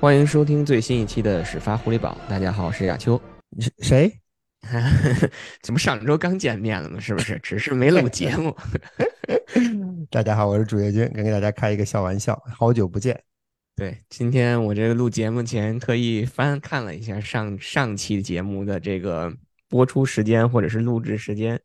[0.00, 2.16] 欢迎收听最新一期的始发狐狸堡。
[2.26, 3.20] 大家好，我是亚秋。
[3.50, 4.10] 你是谁？
[5.60, 6.98] 怎么上周刚见面了呢？
[6.98, 7.38] 是不是？
[7.44, 8.56] 只是没录节目。
[10.08, 12.42] 大家好，我是主页君，跟给大家开一个小玩笑。
[12.50, 13.22] 好久不见。
[13.76, 19.30] 对，今天我这个录节目前特意翻看了一下上上期节目的这个
[19.68, 21.60] 播出时间或者是录制时间，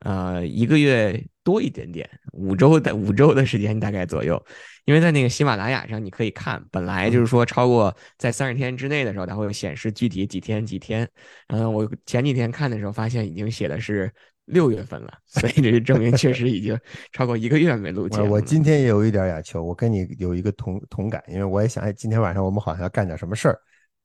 [0.00, 4.38] 呃，一个月多一点点，五周的五周的时间大概左右。
[4.84, 11.08] 因为在那个喜马拉雅上，你可以看，本来就是说超过在三十天之内的时候，它会显示具体几天几天。
[11.48, 14.12] 然后我前几天看的时候，发现已经写的是
[14.44, 16.78] 六月份了，所以这就证明确实已经
[17.12, 18.30] 超过一个月没录节目。
[18.30, 23.58] 我今天也有一点雅秋，我跟你有一个同同感，因为我也想，哎，今天晚上我们好像要干点什么事儿。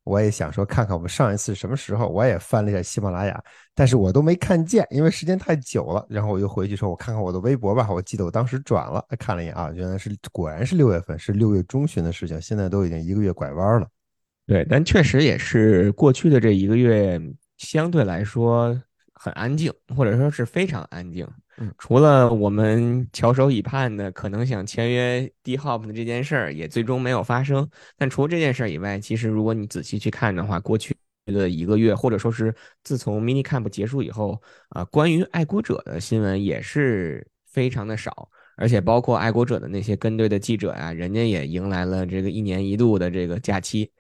[0.04, 2.08] 我也想说，看看我们上一次什么时候。
[2.08, 3.42] 我也翻了一下喜马拉雅，
[3.74, 6.06] 但是我都没看见，因为时间太久了。
[6.10, 7.90] 然后我又回去说，我看看我的微博吧。
[7.90, 12.40] 我记得我当时转了，看了一眼啊，原来是果然是六月份，是六月中旬的事情。
[12.42, 13.88] 现在都已经一个月拐弯了。
[14.46, 17.20] 对，但确实也是过去的这一个月，
[17.58, 18.78] 相对来说
[19.14, 21.26] 很安静，或者说是非常安静。
[21.58, 27.70] 嗯，除了我们翘首以盼的可能想签约 D Hop 的这件事儿，也最终没有发生。
[27.96, 30.96] 但除了这件事儿以外，其实如果你仔细去看的话，过去
[31.28, 43.92] 的一个月，或者说是自从 Mini Camp 结束以后，啊，关于爱国者的新闻也是非常的少，而且包括爱国者的那些跟队的记者呀，人家也迎来了这个一年一度的这个假期。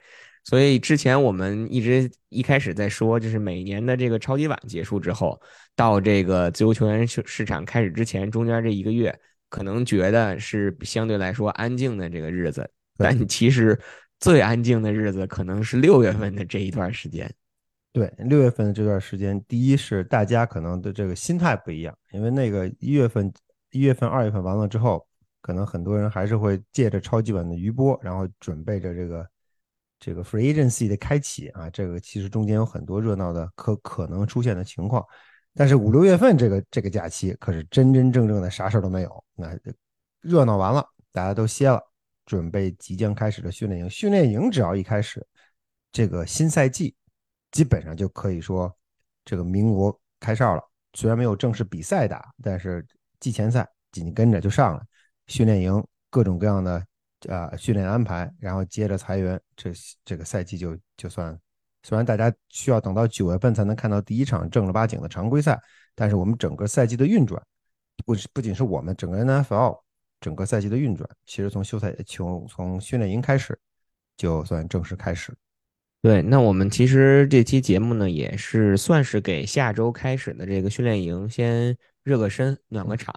[0.45, 5.41] 所以之前我们一直一开始在说，就是每年的这个超级碗结束之后，
[5.73, 9.17] 到这个自由球员市市场开始之前，中间这一个月，
[9.49, 13.80] 可能觉得是相对来说安静的这个日子，但其实
[14.19, 17.33] 最安静的日子可能是六月份的这一段时间。
[17.93, 23.32] 对，六月份的这段时间，第一是大家可能的这个心态不一样，因为那个一月份、
[23.71, 25.08] 一月份、二月份完了之后，
[25.42, 29.26] 可能很多人还是会借着超级碗的余波，然后准备着这个。
[30.05, 35.02] 这个 free agency 的开启啊，这个其实中间有很多热闹的可可能出现的情况，
[35.53, 39.23] 但是五六月份这个这个假期可是真真正正的啥事儿都没有。
[39.33, 39.58] 那
[40.19, 41.81] 热闹完了，大家都歇了，
[42.25, 43.89] 准备即将开始的训练营。
[43.89, 45.25] 训练营只要一开始，
[45.89, 46.93] 这个新赛季
[47.52, 48.75] 基本上就可以说
[49.23, 50.61] 这个名额开哨了。
[50.95, 52.85] 虽然没有正式比赛打，但是
[53.21, 54.83] 季前赛紧跟着就上了
[55.27, 56.85] 训练营，各种各样的。
[57.30, 59.72] 啊，训练安排，然后接着裁员，这
[60.04, 61.38] 这个赛季就就算，
[61.84, 65.60] 虽然大家需要等到九月份才能看到第一场正儿八经的常规赛，
[65.95, 67.42] 但是我们整个赛季的运转，
[68.06, 69.80] 不不仅是我们整个 NFL
[70.20, 73.58] 整个赛季的运转，其实从休赛从从训练营开始，
[74.17, 75.33] 就算正式开始。
[76.02, 83.14] 对，那我们其实这期节目呢，也是算是给下周开始的这个训练营先热个身，暖个场。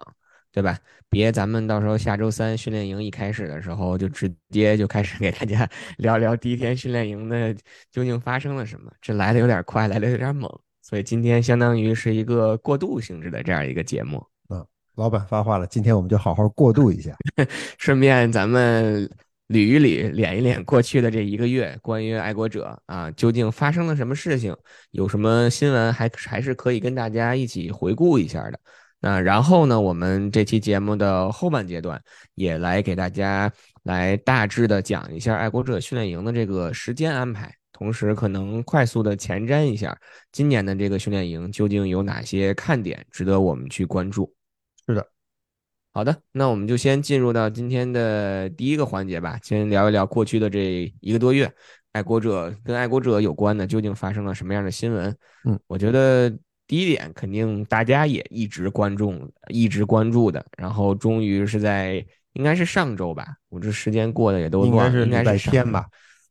[0.56, 0.78] 对吧？
[1.10, 5.68] 别咱们到时候下周三训练营一开始的时候，就直接就开始给大家
[5.98, 7.54] 聊聊第一天训练营的
[7.92, 8.90] 究竟发生了什么。
[9.02, 10.50] 这来的有点快，来的有点猛，
[10.80, 14.26] 所以今天相当于是一个过渡性质的这样一个节目。
[14.48, 17.14] 嗯，老板发话了，今天我们就好好过渡一下，
[17.76, 19.06] 顺便咱们
[19.48, 24.56] 捋一捋、敛一敛过去的这一个月关于爱国者啊，究竟发生了什么事情，
[24.92, 28.58] 有什么新闻还还是可以跟大家一起回顾一下的。
[29.06, 32.02] 那然后呢，我们这期节目的后半阶段
[32.34, 33.52] 也来给大家
[33.84, 39.96] 来大致的讲一下爱国者训练营的这个时间安排，同时可能快速的前瞻一下
[40.32, 44.34] 今年的这个训练营究竟有哪些看点值得我们去关注。
[44.88, 45.06] 是的，
[45.92, 51.48] 好的，那我们就先进入到今天的第一个环节吧，先聊一聊过去的这一个多月，
[51.92, 55.16] 爱国者跟爱国者有关的究竟发生了什么样的新闻？
[55.44, 56.36] 嗯，我觉得。
[56.66, 65.86] 第一点，肯定大家也一直关注，一直关注的，然后终于是在应该是上周吧，我这时间过得也都应该是应该是天吧？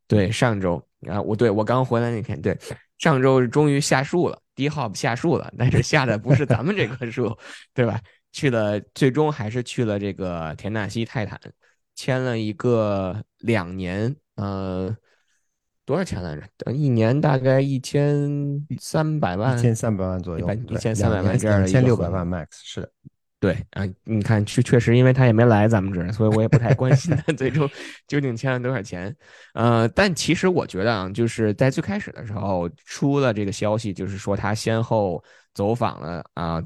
[0.08, 0.76] 对，上周
[1.08, 2.58] 啊，我对我刚回来那天，对，
[2.98, 7.38] 上周终于下树了，第一号下树了，但是下的不是咱们这棵树，
[7.74, 8.00] 对吧？
[8.32, 11.40] 去了，最终还是去了这个田纳西泰坦，
[11.96, 14.96] 签了一个两年，呃。
[15.86, 16.42] 多少钱来着？
[16.58, 18.28] 等一年大概一千
[18.80, 22.92] 三百万，一千三百万左右，一千三百万这样的，一千六百万 max 是的，
[23.40, 27.70] 对啊，你看确确实，因为他也没来咱们这儿，所以我也不太关心他 最终
[28.08, 29.16] 究竟签了多少钱。
[29.54, 35.24] 呃，但其实我觉得啊，就是在最开始的时候出了这个消息，就是说他先后
[35.54, 36.64] 走访了啊。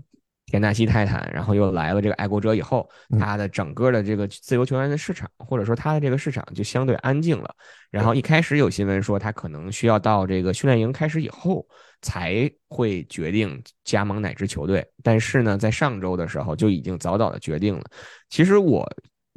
[0.50, 7.56] 田纳西泰坦，然后又来了这个爱国者以后，他的整个的这个自由球员的市场，或者说他的这个市场就相对安静了。
[7.92, 11.63] 然后一开始有新闻说他可能需要到这个训练营开始以后
[12.01, 17.84] 才会决定加盟哪支球队，但是呢，在上周的时候就已经早早的决定了。
[18.31, 18.92] 其实我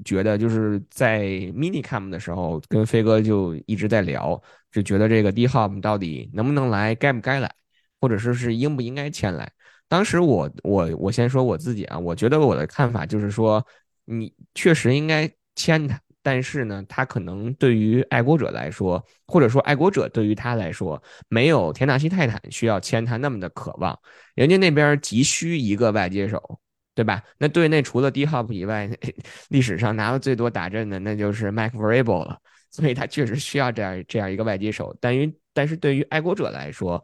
[0.06, 1.25] 觉得就是在
[1.55, 7.55] mini camp 的时候，跟飞哥就一直在聊，就觉得这个 D Hop 到底能不能来，该不该来，
[8.00, 9.53] 或者说是应不应该签来。
[9.93, 13.62] 当时我我我先说我自己啊，我觉得我的看法就是说，
[14.06, 23.99] 你确实应该签他，但是呢，他可能对于爱国者来说，或者说爱国者对于他来说，没有田纳西泰坦需要签他那么的渴望，
[24.35, 26.59] 人家那边急需一个外接手。
[26.94, 27.23] 对吧？
[27.39, 28.91] 那队内除了 D Hop 以外，
[29.49, 32.39] 历史上拿的最多打阵的那就是 Mike Vrabel 了，
[32.71, 34.94] 所以他确实需要这样这样一个外接手。
[35.00, 37.03] 但于但是对于爱国者来说，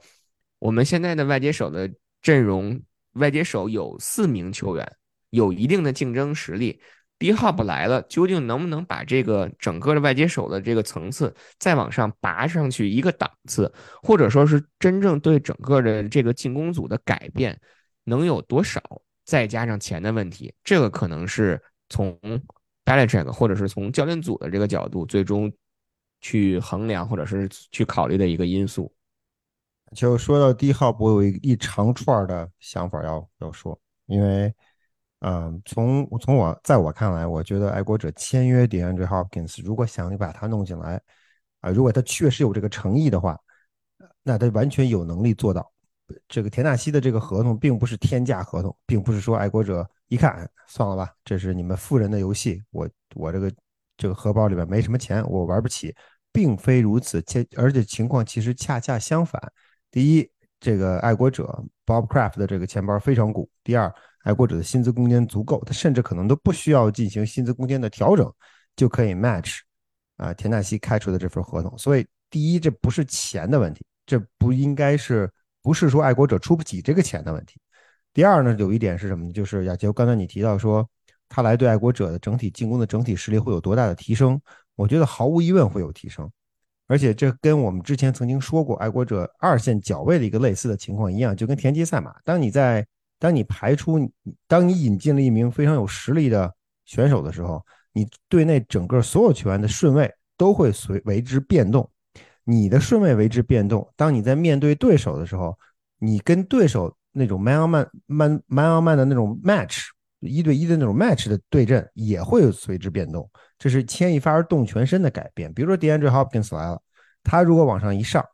[0.58, 1.90] 我们现在的外接手的
[2.22, 2.80] 阵容，
[3.12, 4.96] 外接手有四名球员，
[5.30, 6.80] 有一定的竞争实力。
[7.18, 13.72] D Hop 来了，究竟能不能把这个整个的外接手的这个层次再往上拔上去一个档次，
[14.02, 17.60] 或者说是真正对整个的这个进攻组的改变
[18.04, 18.80] 能有多少？
[19.24, 22.16] 再加上钱的问题，这个可能是从
[22.84, 25.52] Belichick 或者是从教练组的这个角度最终
[26.20, 28.94] 去衡量或者是去考虑的一个因素。
[29.94, 34.54] 就说到第一号，我有一一长串的想法要要说，因为，
[35.20, 41.00] 嗯，从从我在我看来，我觉得爱国者签约 DeAndre Hopkins，如果想把他弄进来，
[41.60, 43.38] 啊，如果他确实有这个诚意的话，
[44.22, 45.72] 那他完全有能力做到。
[46.26, 53.52] 这个田纳西的这个合同并不是天价合同，并不是说爱国者一看算了吧，这是你们富人的游戏，我我这个
[53.96, 55.94] 这个荷包里面没什么钱，我玩不起，
[56.32, 57.20] 并非如此。
[57.22, 59.40] 且而且情况其实恰恰相反。
[59.90, 60.30] 第一，
[60.60, 63.92] 这个爱国者 Bob Kraft 的这个钱包非常鼓；第二，
[64.24, 68.32] 爱国者的薪资空间足够，他甚至可能都不需要进行薪资空间的调整，
[68.76, 69.60] 就可以 match
[70.16, 71.76] 啊田纳西开出的这份合同。
[71.78, 75.30] 所以，第一，这不是钱的问题，这不应该是。
[75.60, 77.60] 不是说爱国者出不起这个钱的问题。
[78.14, 79.32] 第二呢，有一点是什么呢？
[79.32, 80.88] 就是亚杰，刚才你提到说
[81.28, 84.40] 他来对爱国者的整体进攻的整体实力会有多大的提升？
[84.76, 86.30] 我觉得毫无疑问会有提升，
[86.88, 92.12] 而且这跟我们之前曾经说过爱国者二线角位的一个类似的情况一样，就跟田忌赛马。
[92.24, 92.84] 当你在
[93.20, 94.10] 当你排出，
[94.46, 96.52] 当你引进了一名非常有实力的
[96.86, 101.88] 选手的时候，你队内整个所有球员的顺位都会随为之变动。
[102.44, 103.86] 你的顺位为之变动。
[103.94, 105.54] 当你在面对对手的时候，
[105.98, 107.70] 你跟对手那种 man on
[108.06, 109.88] man man man 的那种 match
[110.20, 113.28] 一对一的那种 match 的对阵也会随之变动。
[113.58, 115.52] 这是牵一发而动全身的改变。
[115.52, 116.80] 比如说 DeAndre Hopkins 来了，
[117.22, 118.24] 他如果往上一上，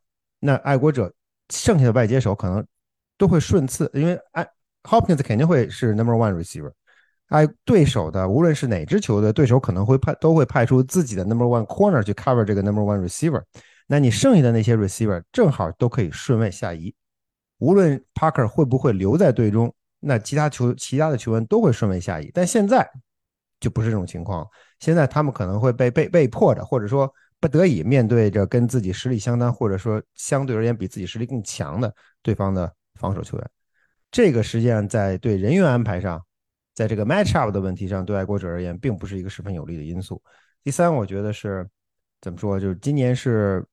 [0.41, 1.13] 那爱国者
[1.51, 2.65] 剩下的外接手可能
[3.17, 4.47] 都会顺次，因为爱
[4.83, 6.73] Hopkins 肯定会是 number one receiver。
[7.29, 13.43] 哎，对手的无论是哪支球队，对手可能会派都会派出自己的 number one corner 去 cover 这个 number one receiver。
[13.87, 16.95] 那你剩下的那些 receiver 正好都可以顺位下移，
[17.59, 19.75] 无论 Parker 会不会留在队中，
[20.05, 22.31] 那其他球其他的球员都会顺位下移。
[22.35, 22.89] 但现在
[23.61, 24.47] 就不是这种情况，
[24.79, 33.51] 现在他们可能会被被被迫着，或者说不得已面对着跟自己实力相当，或者说相对而言比自己实力更强的对方的防守球员。
[34.11, 36.23] 这个实际上在对人员安排上，
[36.75, 40.23] 在这个 match up 的问题上，对爱国者而言并不是一个十分有利的因素。
[40.63, 41.69] 第三，我觉得是
[42.21, 43.65] 怎么说，就是今年是。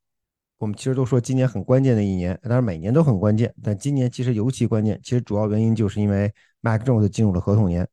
[0.62, 5.00] 我们其实都说今年很关键的一年，当然每年都很关键，但今年其实尤其关键。
[5.01, 7.88] 其实主要原因就是因为 Mac Jones 进入了合同年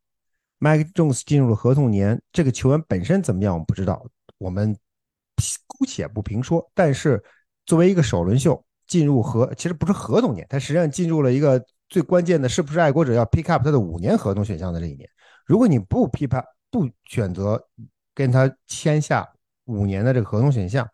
[0.58, 4.06] ，Mac Jones 进入了合同年，这个球员本身怎么样我们不知道，
[4.36, 4.76] 我们
[5.66, 6.70] 姑且不评说。
[6.74, 7.24] 但是
[7.64, 15.08] 作为一个首轮秀进入合，其实不是合同年，他实际上进入了一个最关键的，是不是爱国者要 pick up 他的五年合同选项的这一年？
[15.46, 17.66] 如果你不 pick up，不选择
[18.14, 19.26] 跟他签下
[19.64, 20.86] 五年的这个合同选项。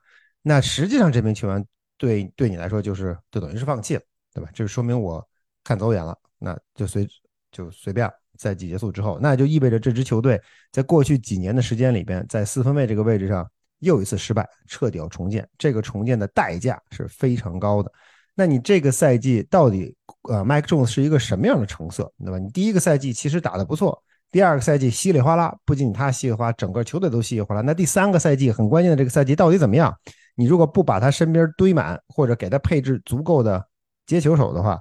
[0.47, 1.65] 那实际上这名球员
[1.97, 4.03] 对对你来说就是就等于是放弃了，
[4.35, 4.51] 对吧？
[4.53, 5.27] 这说明我
[5.65, 7.09] 看走眼了，那就随
[7.51, 10.39] 就随便赛季结束之后，那就意味着这支球队
[10.71, 15.49] 在过去几年的时间里边，在四分卫这个位置上又一次失败，彻底要重建。
[15.57, 17.91] 这个重建的代价是非常高的。
[18.35, 19.97] 那你这个赛季到底
[20.29, 22.39] 呃，Mike Jones 是一个什么样的成色，对吧？
[22.39, 27.61] 你第一个赛季其实打得不错，第二个赛季稀里哗啦，不仅他稀里哗，整个球队都稀里哗啦。
[27.61, 29.97] 那第三个赛季很关键的这个赛季到底怎么样？
[30.35, 33.64] 你如果不把他身边堆满，或者给他配置足够的
[34.07, 34.81] 接球手的话，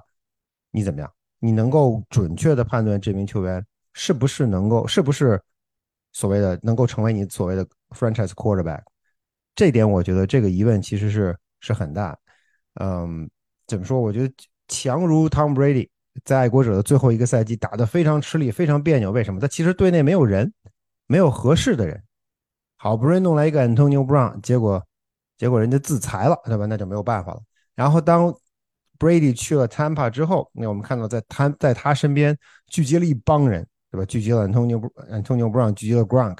[0.70, 1.10] 你怎么样？
[1.38, 5.40] 你能够准确的判断这名球员是不是能够，是不是
[6.12, 8.82] 所谓的能够成为你所谓的 franchise quarterback？
[9.54, 12.18] 这点我觉得这个疑问其实是是很大。
[12.80, 13.30] 嗯，
[13.66, 14.00] 怎么说？
[14.00, 14.34] 我觉得
[14.66, 15.88] 强如 Tom Brady
[16.24, 19.12] 在爱国者的最后一个赛季打得非常吃力，非常别扭。
[19.12, 19.38] 为什么？
[19.38, 20.52] 他其实队内没有人，
[21.06, 22.02] 没有合适的人，
[22.76, 24.84] 好不容易弄来一个 Antonio Brown，结果。
[25.36, 26.66] 结果人家自裁了，对吧？
[26.66, 27.42] 那就没有办法了。
[27.74, 28.34] 然后当
[28.98, 32.36] Brady 去了 Tampa 之后，那我们看到在他在他身边
[32.68, 34.04] 聚集了一帮人，对吧？
[34.04, 36.38] 聚集了 Antonio Antonio Brown，聚集了 Gronk，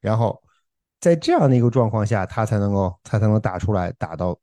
[0.00, 0.42] 然后
[1.00, 4.38] 在这样的一个状况下，他才能够他才能打出来，打到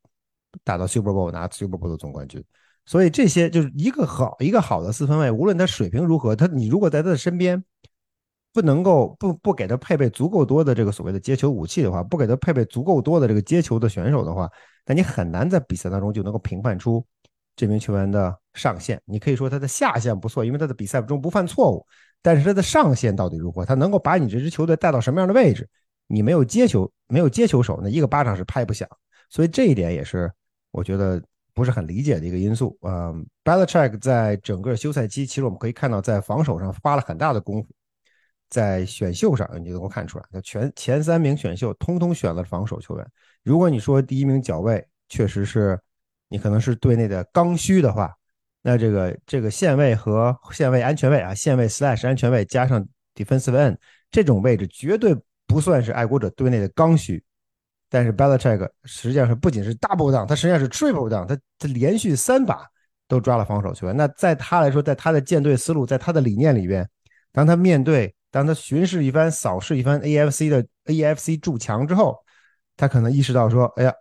[0.64, 2.44] 打到 Super Bowl 拿 Super Bowl 的总冠军。
[2.86, 7.64] 所以这些就是一个好一个好的四分卫，无论他水平如何，他你如果在他的身边
[8.54, 14.48] 不能够不不给他配备足够多的这个所谓的接球武器的话，不给他配备足够多的这个接球的选手的话，
[14.86, 17.04] 那你很难在比赛当中就能够评判出
[17.56, 18.98] 这名球员的上限。
[19.04, 21.84] 你可以说他的下限不错，因为他的比赛中不犯错误，
[22.22, 23.64] 但是他的上限到底如何？
[23.64, 25.68] 他能够把你这支球队带到什么样的位置？
[26.06, 28.88] 你没有接球，没有接球手，那一个巴掌是拍不响。
[29.28, 30.32] 所以这一点也是
[30.70, 31.20] 我觉得。
[31.56, 32.76] 不是很理解的一个因素。
[32.82, 37.68] 嗯，Belichick 在整个休赛期，其实我们可以看到，在防守上花了很大的功夫，
[38.54, 43.04] 在选秀上你就能够看出来，他全前三名选秀通通选了防守球员。
[43.42, 45.76] 如果你说第一名脚位确实是
[46.28, 48.14] 你可能是队内的刚需的话，
[48.62, 53.76] 那这个这个线位和线位安全位啊，线位 slash 安全位加上 defensive end
[54.08, 55.16] 这种位置绝对
[55.48, 57.20] 不算是爱国者队内的刚需。
[57.90, 62.64] 但是 Belichick 实际上是不仅是 double down，他实际上是 triple down，他他连续三把
[63.08, 63.96] 都抓了防守球员。
[63.96, 66.88] 那在他来说，在他的建队思路，在他的理念里边，
[67.32, 72.18] 当他面对，当他巡视一番、扫视一番 AFC 的 AFC 筑墙之后，
[72.76, 73.94] 他可能意识到说：“哎呀，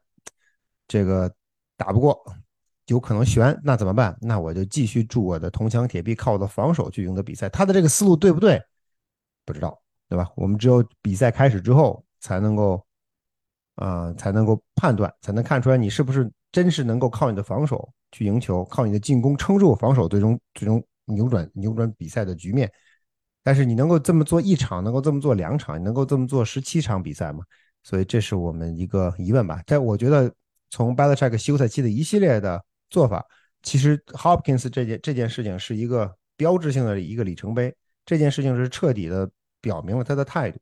[0.88, 1.32] 这个
[1.78, 2.20] 打不过，
[2.88, 4.18] 有可能悬，那怎么办？
[4.20, 8.60] 那我就继续筑我的铜墙铁壁，靠我的防守去赢得比赛。”他的这个思路对不对？
[9.46, 10.28] 不知道，对吧？
[10.36, 12.84] 我们只有比赛开始之后才能够。
[13.76, 22.72] 啊，才能够判断，才能看出来你是不是真是能够靠你的防守去赢球，靠你的进攻撑住防守，最终最终扭转扭转比赛的局面。
[23.44, 27.44] 但是你能够这么做一场，能够这么做两场，你能够这么做十七场比赛吗？
[27.84, 29.62] 所以这是我们一个疑问吧。
[29.68, 30.34] 在我觉得，
[30.70, 33.26] 从 Belichick 休赛期的一系列的做法，
[33.62, 37.76] 其实 Hopkins 这件这件事情是一个标志性的一个里程碑。
[38.06, 39.30] 这件事情是彻底的
[39.62, 40.60] 表明了他的态度。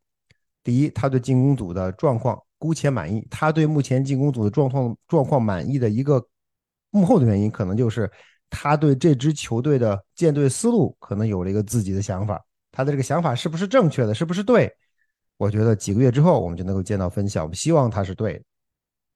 [0.64, 2.42] 第一，他对进攻组的状况。
[2.62, 6.24] 姑且满意，他对目前进攻组的状况状况满意的一个
[6.92, 8.08] 幕后的原因，可能就是
[8.52, 12.40] 他对这支球队的建队思路可能有了一个自己的想法。
[12.72, 14.72] 他的这个想法是不是正确的，是不是对？
[15.38, 17.44] 我觉得几个月之后我们就能够见到分晓。
[17.44, 18.42] 我们希望他是对。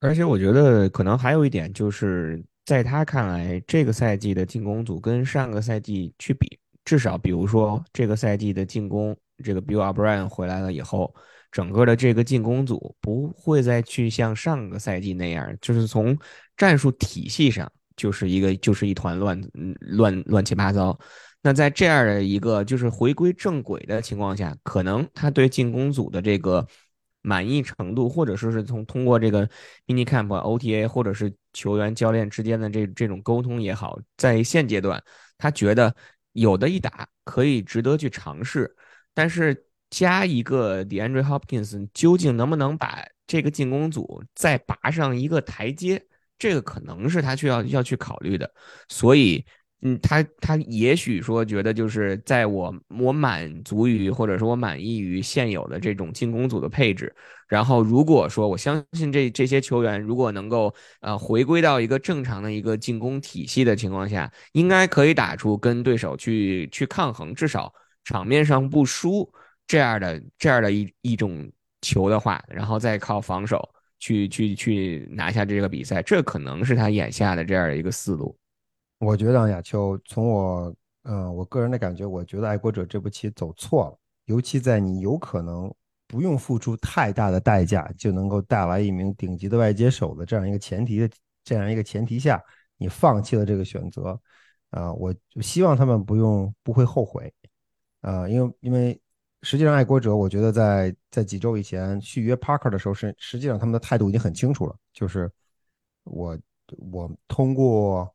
[0.02, 11.14] 而且我觉得可能还有一点，就是在他看来，这个赛季的进攻组跟上个赛季去比，至少比如说这个赛季的进攻，这个 Bill O'Brien 回来了以后。
[11.52, 16.18] 整个的这个进攻组不会再去像上个赛季那样，就是从
[16.58, 19.42] 战术体系上就是一个就是一团乱
[19.80, 21.00] 乱乱七八糟。
[21.46, 26.68] 那在这样的一个就是回归正轨的情况下，可能他对进攻组的这个
[27.22, 29.48] 满意程度，或者说是从通过这个
[29.86, 35.00] mini camp OTA 或者是球员教练之间的这这种沟通也好，在现阶段
[35.38, 35.96] 他觉得
[36.32, 38.76] 有的一打可以值得去尝试，
[39.14, 39.64] 但是。
[39.92, 46.04] 加一个 DeAndre Hopkins，究竟能不能把这个进攻组再拔上一个台阶？
[46.38, 48.52] 这个可能是他需要要去考虑的。
[48.90, 49.46] 所以，
[49.82, 57.14] 嗯，他他也许说觉得就是在我我满足于或者说我满意于现有的这种进攻组的配置。
[57.48, 67.72] 然后，如果说我相信这这些球员如果能够呃回归到一个正常的一个进攻体系的情况下，应该可以打出跟对手去去抗衡，至少
[68.04, 69.32] 场面上不输。
[69.68, 71.52] 这样的这样的一一种
[71.82, 73.68] 球的话，然后再靠防守
[74.00, 78.38] 去去去拿下这个比赛，这可能是他眼下的这样的一个思路。
[79.00, 85.74] 我觉得亚秋，从我嗯我个人的感觉，我觉得爱国者这步棋走错了，尤其在你有可能
[86.08, 91.10] 不用付出太大的代价就能够带来一名顶级的外接手的这样一个前提的
[91.44, 92.42] 这样一个前提下，
[92.78, 94.20] 你放弃了这个选择
[94.72, 97.34] 啊，我就希望他们不用不会后悔
[98.02, 99.00] 啊，因为因为。
[99.42, 105.32] 实际上，爱国者，我觉得在在几周以前续约 Parker 的时候，是实际上他们的态度已经很清楚了，就是
[106.04, 106.36] 我
[106.92, 108.12] 我通过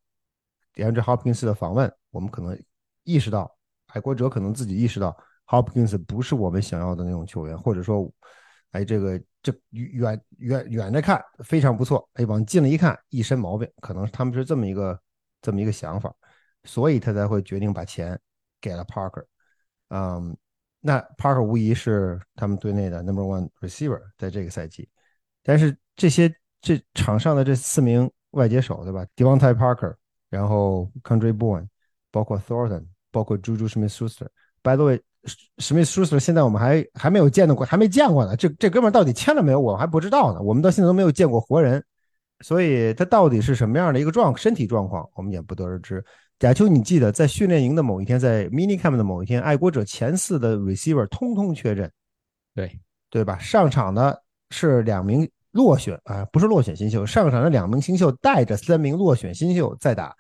[0.74, 2.58] DeAndre Hopkins 的访问，我们可能
[3.04, 8.10] 意识到，爱国者可能自己意识到 Hopkins 不是我们想要的那种球员，或者说，
[8.72, 15.00] 哎，这个这远远远的看非常不错，哎，往近了一看一身毛病，可能他们是这么一个
[15.42, 16.14] 这么一个想法，
[16.64, 18.18] 所以他才会决定把钱
[18.60, 19.24] 给了 Parker，
[19.88, 20.36] 嗯。
[20.82, 24.88] 那 Parker 无疑是他们队内的 Number One Receiver，在这个赛季。
[25.42, 29.96] 但是这些这场上的这四名外接手，对吧？Devontae Parker，
[30.30, 31.62] 然后 Country Boy，
[32.10, 34.28] 包括 Thornton，包括 Juju Smith-Schuster。
[34.62, 38.36] By the way，Smith-Schuster 现在我们还还没有见到过，还没见过呢。
[38.36, 39.60] 这这哥们到底签了没有？
[39.60, 40.40] 我还不知道呢。
[40.40, 41.84] 我们到现在都没有见过活人，
[42.40, 46.04] 所以他到底是什么样的一个状身体状况，我们也不得而知。
[46.38, 51.90] 贾秋，你记得在训练营的某一天，在 mini camp 的某一天，爱国者前四的 receiver 通通确诊。
[52.54, 53.36] 对，对吧？
[53.38, 60.14] 上场的是两名落选啊，不是落选新秀，上场的两名新秀带着三名落选新秀再打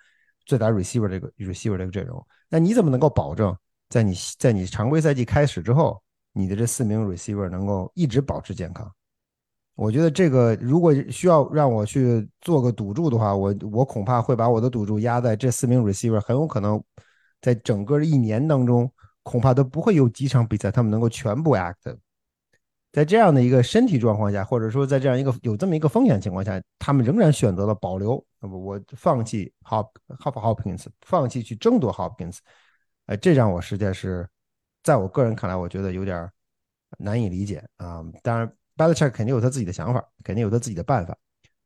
[0.46, 3.56] 再打 receiver 这个 receiver 这个阵容，那你怎么能够保证
[3.88, 8.90] 在你在你常规赛季开始之后，你的这四名 receiver 能够一直保持健康？
[9.76, 16.82] 我觉得这个如果需要让我去做个赌注的话，我我恐怕会把我的赌注压在这四名 receiver 很有可能
[17.40, 21.96] 在整个一年当中，恐怕都不会有几场比赛他们能够全部 active。
[22.92, 32.38] 在这样的一个身体状况下，或者说在这样一个有这么一个风险情况下，他们仍然选择了保留，那么我放弃 Hop Hop Hopkins，放弃去争夺 Hopkins，
[33.06, 34.28] 哎，这让我实在是，
[34.82, 36.28] 在我个人看来，我觉得有点
[36.98, 38.04] 难以理解啊。
[38.22, 38.50] 当然。
[38.76, 41.14] Belichick 肯定有他自己的想法，肯定有他自己的办法。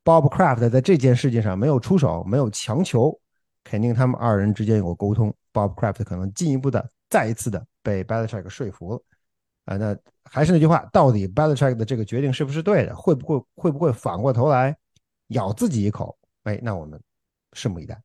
[0.02, 3.16] Bob Kraft 在这件事情上没有出手，没有强求，
[3.62, 5.32] 肯定他们二人之间有过沟通。
[5.52, 9.00] Bob Kraft 可能进一步的、再一次的被 Belichick 说服了。
[9.64, 12.94] 啊，那还是那句话，到底 Belichick 的这个决定是不是对的？
[12.94, 14.76] 会不会会不会反过头来
[15.28, 16.16] 咬自己一口？
[16.44, 17.00] 哎，那我们
[17.52, 18.00] 拭目以待。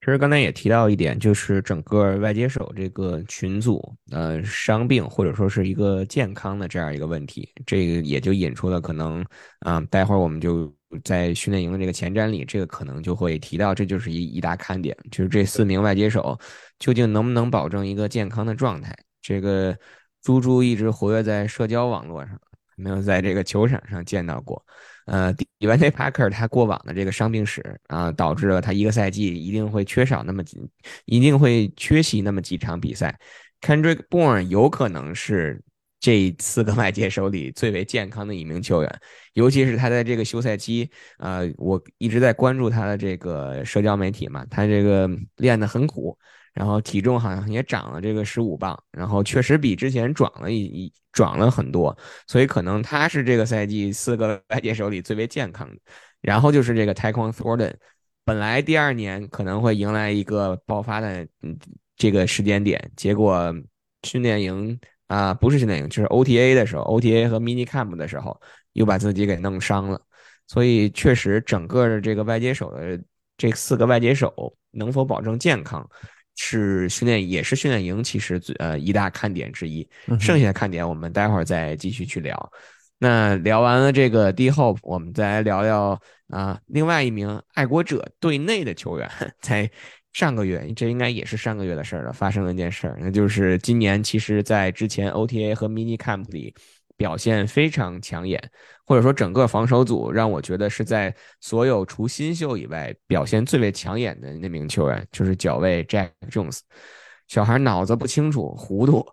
[0.00, 9.24] 其实刚才也提到一点，就是整个外接手这个群组，呃，伤病或者说是一个健康的这样一个问题，这个也就引出了可能，
[9.60, 10.70] 啊，待会儿我们就
[11.02, 16.38] 在训练营的这个前瞻里，这个可能就会提到，这就是一一大看点，就是这四名外接手
[16.78, 18.94] 究竟能不能保证一个健康的状态？
[19.22, 19.74] 这个
[20.24, 22.40] 猪猪一直活跃在社交网络上，
[22.76, 24.64] 没有在这个球场上见到过。
[25.04, 30.58] 呃，迪万内帕克他过往的这个伤病史啊，导致了他一个赛季一定会缺少那么几，
[31.04, 33.14] 一定会缺席那么几场比赛。
[33.60, 35.62] Kendrick Bourne 有可能是
[36.00, 39.00] 这四个外界手里最为健康的一名球员，
[39.34, 46.16] 尤其是他在这个休赛期，呃，我一直在关注他的这个社交媒体嘛，他这个练得很苦。
[46.54, 55.76] 然后体重好像也长了这个十五磅，然后确实比之前壮了一一壮了很多，所以可能他是这个赛季四个外接手里最为健康的。
[56.20, 57.74] 然后就是这个 taekon thornton
[58.24, 61.26] 本来第二年可能会迎来一个爆发的
[61.96, 63.54] 这个时间点，结果
[64.04, 68.40] 训练营啊不是训练营，就是 OTA 的时候，OTA 和 Mini Camp 的时候
[68.72, 70.00] 又把自己给弄伤了，
[70.46, 72.98] 所以确实整个的这个外接手的
[73.36, 75.86] 这四个外接手能否保证健康？
[76.36, 79.86] 是训练，也是训练营，其实最呃一大看点之一。
[80.20, 82.52] 剩下的看点，我们待会儿再继续去聊。
[82.98, 89.70] 那聊完了这个 D Hope，我们再来聊聊啊，另外一名爱国者队内的球员，在
[90.12, 96.54] 上个月，这应该也是上个月的事儿了，发生了一件事儿，那就是今年其实在之前 OTA 和 Mini Camp 里。
[96.96, 98.40] 表现非常抢眼，
[98.86, 106.60] 或者说整个防守组让我觉得是在所有除新秀以外表现最为抢眼的那名球员，就是角卫 Jack Jones。
[107.26, 109.04] 小孩脑子不清楚，糊涂，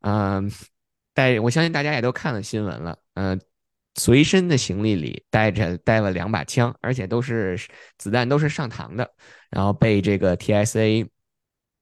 [0.00, 0.50] 嗯，
[1.14, 3.40] 带我相信大家也都看了新闻了，嗯，
[3.94, 7.58] 随身的行李里带着带了两把枪，而且都是
[7.96, 9.10] 子弹都是上膛的，
[9.50, 11.08] 然后被这个 TSA，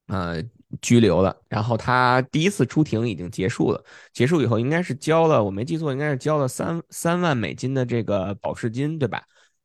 [0.07, 0.43] 呃。
[0.83, 3.83] 拘留了，然后他第一次出庭已经结束了。
[4.13, 9.23] 结束以后，应该是交了，我没记错，应该是交了三三万美金的这个保释金，对吧？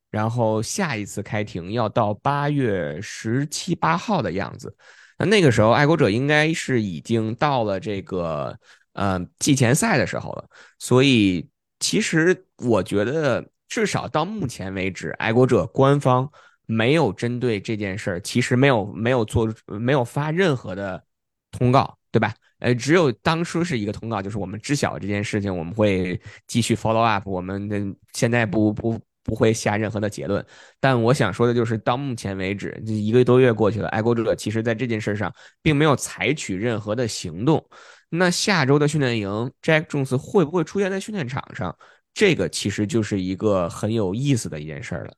[0.10, 4.76] 然后下一次开庭要到八月十七八号的样子。
[5.18, 8.58] 那那个时候，爱国者应该是已经到了这个
[8.94, 10.46] 呃季前赛的时候了。
[10.80, 16.32] 所以，其实我觉得，至少到目前为止，爱国者官方。
[16.65, 21.04] 没有针对这件事儿，其实没有没有做没有发任何的
[21.52, 22.34] 通告，对吧？
[22.60, 27.82] 呃，只有当初是一个通告，就是我们知晓这件事情，我们会继续 follow up，我们的
[28.13, 30.45] 现在不不不会下任何的结论。
[30.80, 37.65] 但我想说的就是，到目前为止，这一个多月过去了，爱国者其实在这件事上并没有采取任何的行动。
[38.10, 41.76] 那下周的训练营，Jack Jones 会不会出现在训练场上？
[42.13, 45.13] 这个其实就是一个很有意思的一件事了。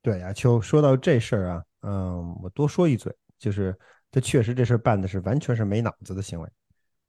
[0.00, 3.76] 对呀，秋说到这事儿啊，嗯，我多说一嘴，就是
[4.10, 6.48] 他确实这事儿办的是完全是没脑子的行为，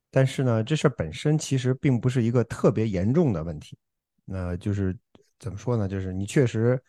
[0.10, 3.78] 但是呢，这事儿本身其实并不是一个特别严重的问题，
[4.25, 4.97] 那就是
[5.38, 5.88] 怎么说呢？
[5.88, 6.82] 就是你确实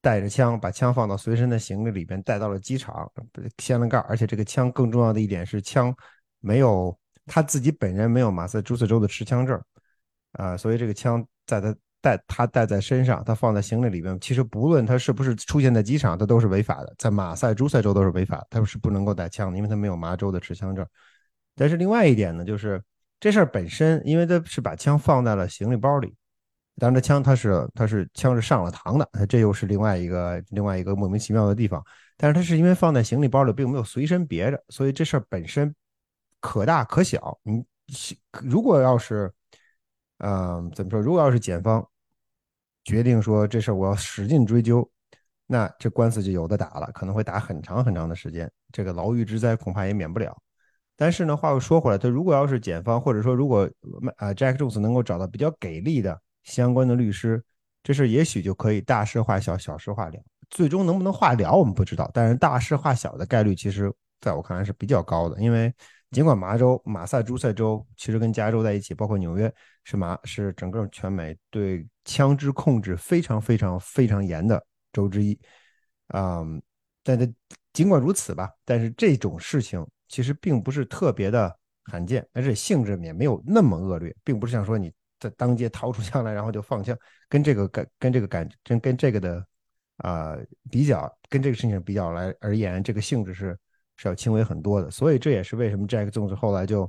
[0.00, 3.10] 带着枪，把枪放到随身的行李里边，带到了机场，
[3.58, 5.94] 掀了盖儿而且这个枪更重要的一点是，枪
[6.40, 9.62] 没有他自己本人没有马萨诸塞州的持枪证，
[10.32, 11.76] 啊，所以这个枪在他。
[12.06, 14.16] 带他带在身上，他放在行李里边。
[14.20, 20.86] 其实不论他是不是出现在机场，他都是违法的，在马赛诸塞州都是违法，他是不能够带枪的，因为他没有麻州的持枪证。
[21.56, 22.80] 但是另外一点呢，就是
[23.18, 26.14] 这事儿本身，因为他是把枪放在了行李包里，
[26.78, 31.84] 当然这枪他是他是枪是上了膛的，这又是另外一个另外一个莫名其妙的地方。
[32.16, 35.74] 但是他是因为放在行李包里，并没有随身别着，所以这事儿本身
[36.38, 37.36] 可大可小。
[37.42, 37.64] 你
[38.44, 39.28] 如果要是。
[40.18, 40.98] 嗯，怎么说？
[40.98, 41.86] 如果要是检方
[42.86, 44.88] 决定说这事儿我要使劲追究，
[45.48, 50.36] 那这官司就有的打了，可能会打很长很长的时间，这个牢狱之灾恐怕也免不了。
[50.94, 53.68] 但是呢，话又说回来，他如果要是检方或者说如果
[54.18, 57.42] 啊 Jack Jones 能够找到比较给力的相关的律师，
[57.82, 60.14] 这事也许就可以大事化小，小事化了。
[60.48, 62.08] 最终能不能化了，我们不知道。
[62.14, 65.40] 但是大事化小的概率，其实在我看来是比较高的。
[65.42, 65.74] 因为
[66.12, 74.64] 尽管麻州、马萨诸塞州其实跟加州在一起，包括纽约是麻是整个全美对枪支控制非常非常非常严的
[74.94, 75.38] 州之一。
[76.14, 76.62] 嗯，
[77.02, 77.30] 但是
[77.74, 79.86] 尽管如此吧，但是这种事情。
[80.08, 81.52] 其实并不是特别的
[81.86, 86.96] 罕见，而且性质也没有那么恶劣，并不是像说你在当街掏出枪来然后就放枪，
[87.28, 89.44] 跟这个感跟这个感跟跟这个的
[89.96, 90.36] 啊
[90.70, 93.58] 比较，跟这个事情比较来而言，这个性质是
[93.96, 94.88] 是要轻微很多的。
[94.92, 96.88] 所以这也是为什么 jackson 后来就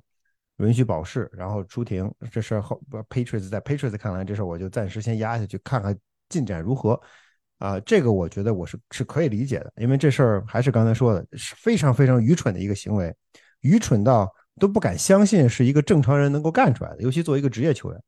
[0.57, 2.11] 允许保释，然后出庭。
[2.31, 5.97] 这事后 Patriots 在 Patriots 看来，这事我就暂时先压下去，看看
[6.29, 6.99] 进展如何。
[7.59, 13.11] 啊，这个我觉得我是是可以理解的，因为这事儿还是刚才说的，是非常非常愚蠢的一个行为，
[13.61, 17.01] 愚蠢到都不敢相信是一个正常人能够干出来的。
[17.01, 17.99] 尤其作为一个职业球员，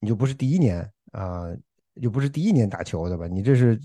[0.00, 1.48] 你就不是第一年啊，
[1.94, 3.26] 又不是第一年打球的吧？
[3.26, 3.78] 你这是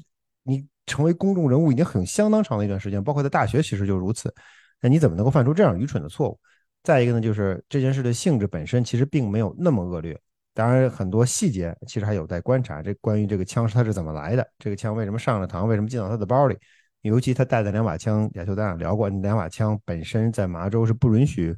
[0.44, 4.34] 你成为公众人物已经很相当长的一段时间，包括在大学其实就如此。
[4.80, 6.40] 那你怎么能够犯出这样愚蠢的错误？
[6.84, 10.20] 再一个呢，就是这件事的性质本身其实并没有那么恶劣。
[10.54, 12.82] 当然，很多细节其实还有待观察。
[12.82, 14.46] 这关于这个枪是它是怎么来的？
[14.58, 15.66] 这个枪为什么上了膛？
[15.66, 16.58] 为什么进到他的包里？
[17.02, 21.56] 尤其他带的两把枪，亚秋丹聊过，那两把枪本身在麻州是不允许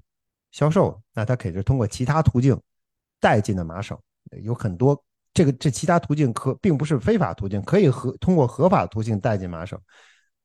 [0.51, 1.01] 销售。
[1.15, 2.59] 那他肯定是通过其他途径
[3.19, 3.97] 带进的麻省，
[4.43, 5.03] 有很多
[5.33, 9.79] 这个这其他途径可并不是非法途径，可以合通过合法途径带进麻省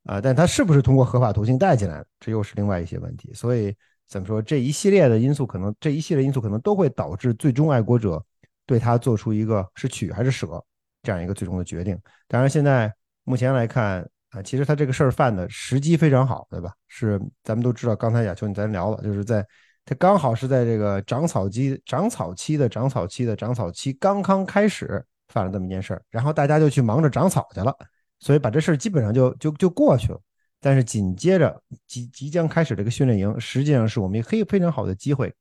[0.04, 0.18] 啊。
[0.18, 2.02] 但他是不是通过合法途径带进来？
[2.20, 3.30] 这又是另外一些问题。
[3.34, 3.76] 所以
[4.08, 4.40] 怎么说？
[4.40, 8.22] 这一系列的因素可能，这一系列因素可能都会导致最终爱国者。
[8.68, 10.60] 对他做出一个是取还是舍
[11.00, 11.96] 这样一个最终的决定。
[12.26, 12.92] 当然，现在
[13.22, 16.72] 目前来看啊，其实他这个事儿犯的时机非常好，对吧？
[16.88, 19.46] 是咱们都知道，刚才亚秋你咱聊了，就是在
[19.84, 27.72] 他刚好是在这个长草期、长草期的长草期的长草期刚刚开始犯了这么一件事儿，然后大家就去忙着长草去了，
[28.18, 30.20] 所以把这事儿基本上就就就过去了。
[30.66, 35.32] 但是紧接着即即将开始这个训练营，实际上是我们一个非常好的机会，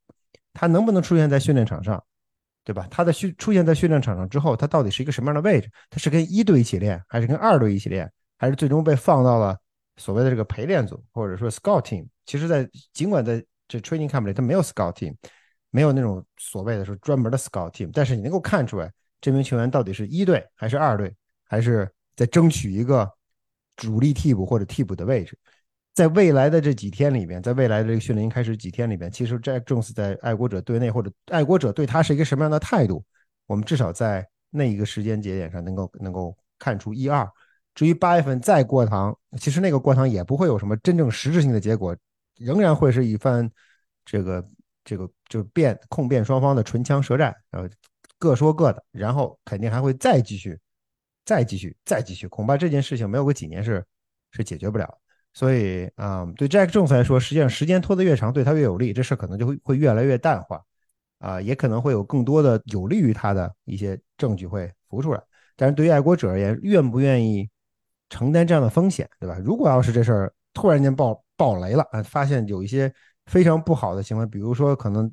[0.52, 2.00] 他能不能出现在训练场上？
[2.62, 2.86] 对吧？
[2.88, 5.68] 他的训出现在训练场上之后，他到底是一个什么样的位置？
[5.90, 8.08] 他是跟一队一起练，还是跟二队一起练，
[8.38, 9.58] 还是最终被放到了
[9.96, 12.06] 所谓的这个陪练组，或者说 scout team？
[12.24, 15.12] 其实，在尽管在这 training camp 里，他没有 scout team，
[15.72, 21.12] 没有那种所谓的说专门的 scout team，但是你能够看出来，这名球员到底是一队还是二队，
[21.48, 23.10] 还是在争取一个
[23.76, 25.38] 主力替补或者替补的位置。
[25.94, 33.02] 在未来的这几天里边，在未来的这个训练营开始几天里边，其实 Jack Jones 在爱国者队内或者爱国者对他是一个什么样的态度，
[33.46, 37.26] 我们至少在那一个时间节点上能够能够看出一二。
[37.74, 41.96] 至于八月份再过堂，其实那个过堂也不会有什么真正实质性的结果，
[42.38, 43.50] 仍然会是一番
[44.04, 44.46] 这个
[44.84, 47.68] 这个就辩控辩双方的唇枪舌战，呃，
[48.18, 50.58] 各说各的，然后肯定还会再继续，
[51.26, 53.84] 再继续，再继续，恐怕这件事情没有个几年是
[54.30, 54.98] 是解决不了。
[55.34, 60.64] 所以啊，对 Jack Jones 来说，实际上时间拖得越长，对他越有利，这事可能就会会越来越淡化，
[61.18, 65.22] 啊，也可能会有更多的有利于他的一些证据会浮出来。
[65.54, 67.50] 但是对于爱国者而言，愿不愿意
[68.08, 69.36] 承担这样的风险，对吧？
[69.44, 72.90] 如果要是这事儿突然间爆爆雷了啊，发现有一些
[73.26, 75.12] 非常不好的行为，比如说可能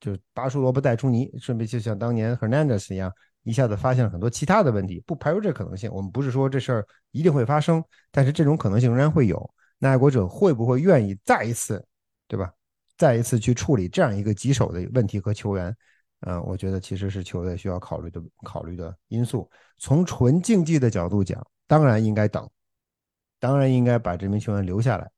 [0.00, 3.12] 就拔出萝卜带出泥，顺便就像当年 Hernandez 一样。
[3.50, 5.90] 一下子发现了很多其他的问题，不排除这可能性。
[5.92, 9.54] 我们不是说这事儿一定会发生，但是这种可能性仍然会有。
[9.78, 11.84] 那爱国者会不会愿意再一次，
[12.28, 12.52] 对吧？
[12.96, 15.76] 再一次去处理这样一个棘手的问题和球员？
[16.20, 19.50] 嗯，我觉得其实是球队需要考虑的考虑的因素。
[19.78, 22.48] 从纯竞技的角度讲，当然应该等，
[23.38, 25.10] 当然应该把这名球员留下来。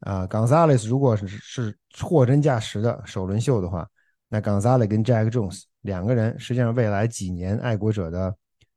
[0.00, 3.88] 啊，Gonzalez 如果是是货真价实的首轮秀的话，
[4.28, 5.62] 那 Gonzalez 跟 Jack Jones。
[5.86, 8.36] 两个人实际上未来几年爱国者的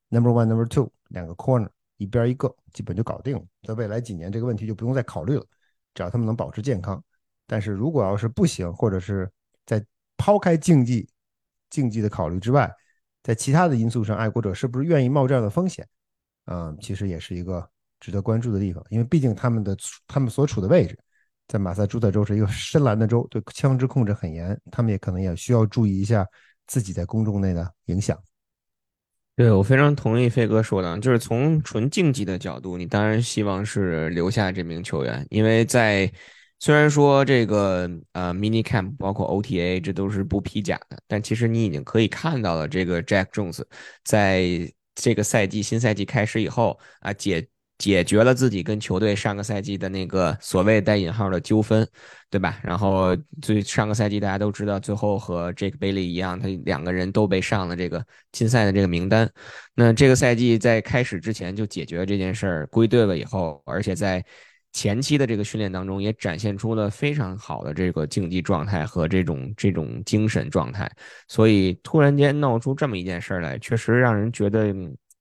[0.10, 1.68] number one number two 两个 corner
[1.98, 5.46] 一边一个基本就搞定了，在未来几年这个问题就不用再考虑了，
[5.94, 7.04] 只要他们能保持健康。
[7.46, 9.30] 但是如果要是不行，或者是
[9.66, 9.84] 在
[10.16, 11.10] 抛开竞技
[11.70, 12.72] 竞技的考虑之外，
[13.24, 15.86] 在其他的因素上，爱国者是不是愿意冒这样的风险？
[16.46, 17.68] 嗯，其实也是一个
[18.00, 19.76] 值得关注的地方，因为毕竟他们的
[20.08, 20.98] 他们所处的位置
[21.48, 26.26] 在马萨诸塞州是一个深蓝的州，对枪支控制很严，他们也可能也需要注意一下。
[26.70, 28.18] 自己在公众内的影响，
[29.36, 36.12] 对我非常同意飞哥说的，就是从纯竞技的角度，你当然希望是留下这名球员，因为在
[36.60, 43.64] 虽然说这个呃 mini camp 包括 OTA 这都是不披甲的，但其实你已经可以看到了这个 Jack Jones
[44.04, 47.48] 在这个赛季新赛季开始以后啊解
[47.80, 51.88] 解决了自己跟球队上个赛季的那个所谓带引号的纠纷，
[52.30, 52.60] 对吧？
[52.62, 59.32] 然后最上个赛季大家都知道，最后和 Jake Bailey 一样，他两个人都被上了这个禁赛的这个名单。
[59.74, 64.24] 那这个赛季在开始之前就解决了这件事儿，归队了以后，而且在
[64.74, 70.92] 前期的这个训练当中，也展现出了非常好的这个竞技状态和这种这种精神状态。
[71.30, 74.68] 所以突然间闹出这么一件事来，确实让人觉得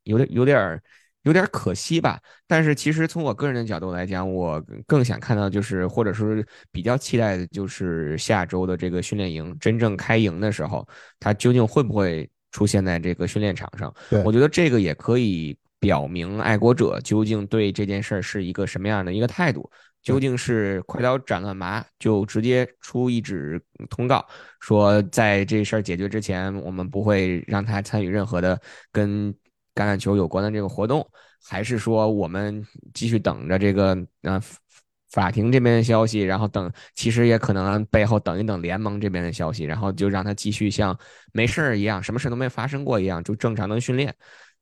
[0.03, 0.83] 有点有点
[1.23, 2.19] 有点可惜吧。
[2.47, 6.35] 但是其实从我个人的角度来讲，我更想看到就是，或者说
[6.73, 10.87] 比较期待的就是下周的这个训练营真正开营的时候，
[11.21, 13.95] 他究竟会不会出现在这个训练场上？
[14.25, 15.57] 我觉得这个也可以。
[15.81, 19.71] 表明爱国者究竟对这件事儿是一个什么样的一个态度？
[20.03, 24.27] 究竟是快刀斩乱麻，就直接出一纸通告，
[24.59, 29.33] 说在这事儿解决之前，我们不会让他参与任何的跟
[29.79, 31.09] 橄榄球有关的这个活动，
[31.45, 34.43] 还是说我们继续等着这个呃
[35.13, 40.99] 法庭这边的消息，然后等，其实也可能背后等一等联盟这边的消息，然后就让他继续像
[41.33, 44.13] 没事儿一样，什么事都没发生过一样，就正常的训练。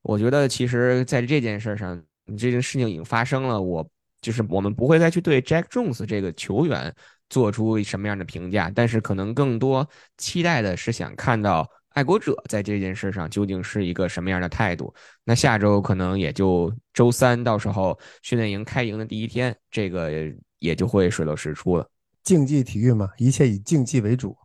[0.02, 2.00] 我觉得其实在这件事上，
[2.36, 3.58] 这件事情已经发生了。
[3.60, 3.88] 我
[4.20, 6.94] 就是我们不会再去对 Jack Jones 这个球员
[7.28, 14.94] 做出什么样的评价，但是可能更多期待的是想看到爱国者在这件事上究竟是一个什么样的态度。
[15.24, 20.12] 那下周可能也就周三，到时候训练营开营的第一天，这个
[20.58, 21.90] 也就会水落石出了。
[22.22, 24.36] 竞技体育嘛，一切以竞技为主。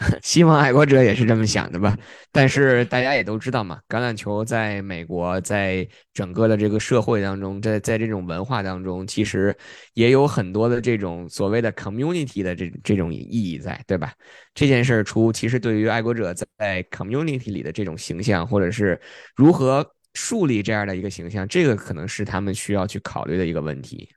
[0.22, 1.94] 希望爱国者也是这么想的吧，
[2.32, 9.54] 但是大家也都知道嘛，橄榄球在美国，在整个的这个社会当中，在在这种文化当中，其实
[9.92, 14.10] 也有很多的这种所谓的 community 的这这种意义在，对吧？
[14.54, 18.98] 这件事出，其实对于爱国者在 community 里的这种形象，或者是
[19.36, 24.08] 如何树立这样的一个形象，这个可能是他们需要去考虑的一个问题，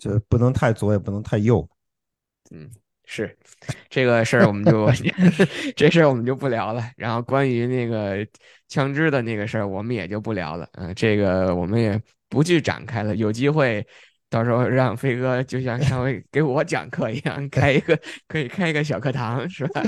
[0.00, 1.68] 就不能太左，也不能太右，
[2.52, 2.70] 嗯。
[3.06, 3.36] 是，
[3.90, 4.90] 这个事儿我们就
[5.76, 6.82] 这事儿我们就不聊了。
[6.96, 8.26] 然后关于那个
[8.68, 10.68] 枪支的那个事儿，我们也就不聊了。
[10.72, 13.14] 嗯，这个我们也不去展开了。
[13.14, 13.86] 有机会，
[14.30, 19.82] 到时候让飞哥就像上回给我讲课一样，开一个可以开一个小课堂，是吧？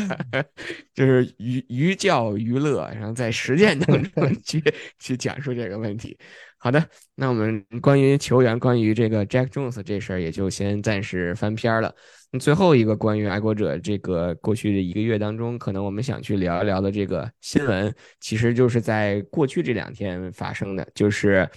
[0.94, 4.62] 就是寓寓教于乐，然后在实践当中 去
[4.98, 6.16] 去讲述这个问题。
[6.58, 11.94] 好的，那我们关于球员，关于这个 Jack Jones 这事儿，也就先暂时翻篇了。
[12.38, 21.48] 最后一个关于爱国者这个过去的一个月当中，可能我们想去聊一聊的这个新闻，其实就是在过去这两天发生的，就是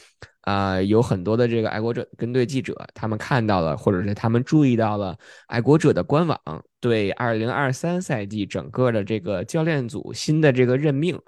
[0.42, 6.40] 啊，有很多的这个爱国者跟队记者，他们看到了，或者是他们注意到了爱国者的官网
[6.80, 11.20] 对二零二三赛季整个的这个教练组新的这个任命。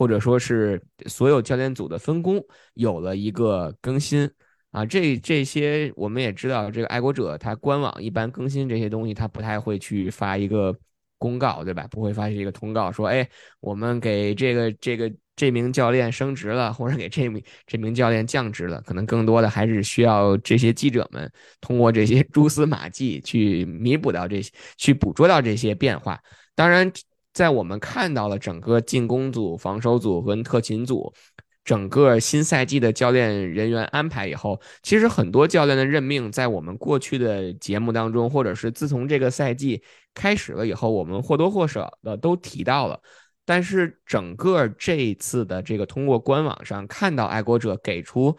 [0.00, 2.40] 或者说是所有教练组的分工
[2.74, 4.30] 有了一个更新
[4.70, 10.76] 啊，这这些我们也知道，这个爱国者他官网一般更新这些东西，他不太会去发一个
[11.16, 11.86] 公告，对吧？
[11.90, 13.28] 不会发一个通告说，哎，
[13.60, 26.20] 我们给这个这个这名教练升职了，或者给这名这名教练降职了，可能更多的还是需要这些记者们通过这些 蛛丝马迹去弥补到这些，去捕捉到这些变化。
[26.54, 26.92] 当然。
[27.34, 31.12] 在我们看到了整个进攻组、防守组和特勤组
[31.68, 39.82] 整个新赛季的教练人员安排以后，其实很多教练的任命，在我们过去的节目当中，或者是自从这个赛季
[40.14, 42.98] 开始了以后，我们或多或少的都提到了。
[43.44, 48.34] 但是整个这一次的这个通过官网上看到爱国者给出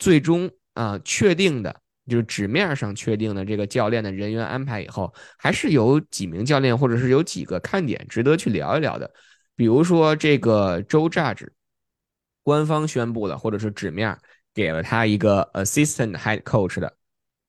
[0.00, 1.80] 最终啊确定的。
[2.08, 9.08] 就是纸面上确定的这个教练的人员安排以后，还是有几名教练或者是有几个看点值得去聊一聊的。
[9.54, 11.52] 比如说这个周扎治
[12.42, 14.16] 官方宣布了，或者是纸面
[14.54, 16.96] 给了他一个 Assistant Head Coach 的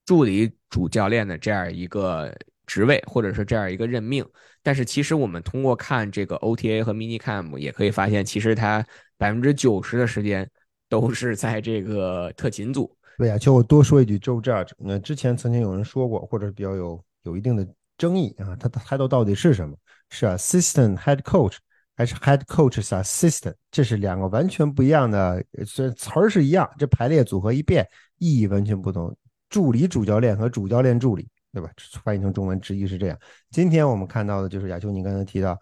[0.05, 4.25] 助理主教练的这样一个职位，或者是这样一个任命。
[4.61, 8.85] 但是其实我们通过看这个 OTA 和 Mini Camp 也可以发现，其实他
[9.17, 10.49] 百分之九十的时间
[10.87, 12.95] 都是在这个特勤组。
[13.17, 19.75] 对呀，就我多说一句，Joe Judge，那之前曾经有人说过，或者比较有有一定的争议啊，他的 title 到底是什么？
[20.09, 21.57] 是 assistant head coach
[21.95, 23.53] 还是 head coach's assistant？
[23.71, 29.15] 这是两个完全不一样的，虽然词儿是一样，这排列组合一变，意义完全不同。
[29.49, 31.69] 助理主教练和主教练助理，对吧？
[32.03, 33.17] 翻译成中文直译是这样。
[33.51, 35.55] 今天我们看到的就是亚秋，你刚才提到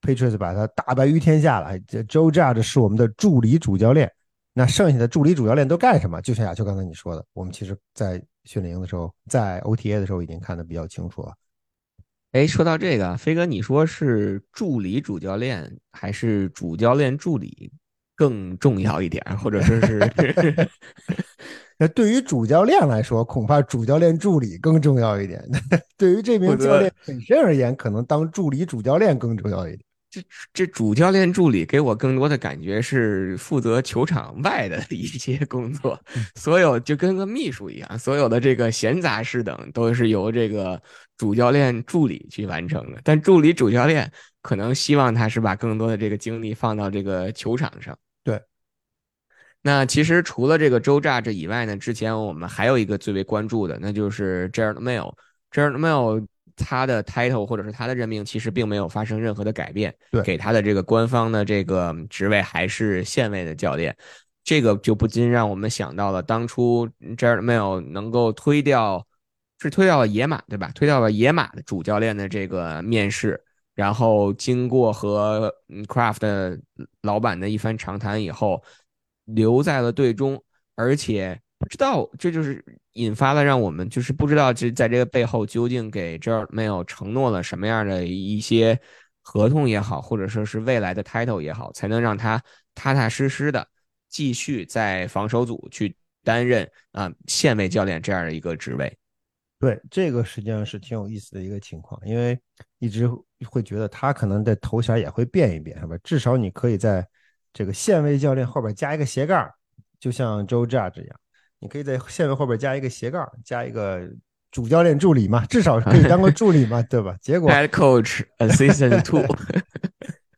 [0.00, 4.10] ，Patriots 把他大败于天下了，这 Joe Judge 是我们的助理主教练。
[4.54, 6.22] 那剩下的助理主教练都干什么？
[6.22, 11.34] 就像亚秋刚才你说的，我们其实在训练营的时候，在 OTA 的时候已经看得比较清楚了。
[12.34, 17.70] 哎，说到这个，飞哥，你说是助理主教练还是主教练助理
[18.16, 20.00] 更重要一点，或者说是？
[21.78, 25.40] 那对于主教练来说，恐怕主教练助理更重要一点。
[25.96, 29.80] 对于这名教练本身而言，可能当助理主教练更重要一点。
[30.14, 30.22] 这
[30.52, 35.98] 这主教练助理给我更多的感觉是负责球场外的 一些工作，
[36.36, 40.80] 所有就跟个秘书一样，所有的这个闲杂事等都是由这个
[41.16, 43.00] 主教练助理去完成的。
[43.02, 44.10] 但助理主教练
[44.42, 47.96] 可能希望他是把更多的这个精力放到这个球场上。
[48.22, 48.40] 对。
[49.62, 55.14] 那其实除了这个周炸这以外呢，之前我们还有一个最为关注的，那就是 Jared Mail。
[55.50, 56.26] Jared Mail。
[56.56, 63.96] 他的 title 或者是他的任命其实并没有发生任何的改变，对，给他的这个官方的这个职位还是现位的教练，
[64.42, 69.06] 这个就不禁让我们想到了当初 Jared Mail 能够推掉，
[69.58, 70.70] 是推掉了野马对吧？
[70.74, 73.42] 推掉了野马的主教练的这个面试，
[73.74, 75.52] 然后经过和
[75.86, 76.60] Craft
[77.02, 78.62] 老板的一番长谈以后，
[79.24, 80.42] 留在了队中，
[80.76, 81.40] 而且。
[81.58, 82.62] 不知道，这就是
[82.92, 88.78] 引发了让我们就是不知道这在这个背后究竟给这儿没有承诺了什么样的一些
[89.22, 92.42] 合同也好，或者说是未来的 title 也好，才能让他
[92.74, 93.66] 踏踏实实的
[94.08, 98.94] 继续在防守组去担任啊现位教练这样的一个职位。
[99.58, 102.38] 对，这个实际上是挺有意思的一个情况，因为
[102.80, 103.08] 一直
[103.48, 105.96] 会觉得他可能的头衔也会变一变，是吧？
[106.04, 107.06] 至少你可以在
[107.54, 109.50] 这个现位教练后边加一个斜杠，
[109.98, 111.20] 就像 Joe Judge 一样。
[111.64, 114.06] 你可以在线位后边加一个斜杠，加一个
[114.50, 117.16] 主教练助理嘛，至少可以当个助理嘛，对吧？
[117.22, 119.24] 结果 head coach assistant two，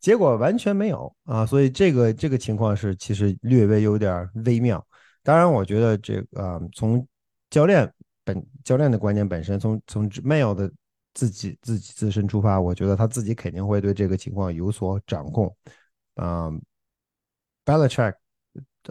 [0.01, 4.87] 结果完全没有啊，所以这个这个情况是其实略微有点微妙。
[5.25, 7.05] 当然，我觉得这个从
[7.51, 10.71] 教练本教练的观点本身，从从 mail 的
[11.13, 15.53] 自己自己自身出发，我觉得他自己肯定会对这个情况有所掌控。
[16.23, 16.63] 嗯
[17.65, 18.15] ，Belichick。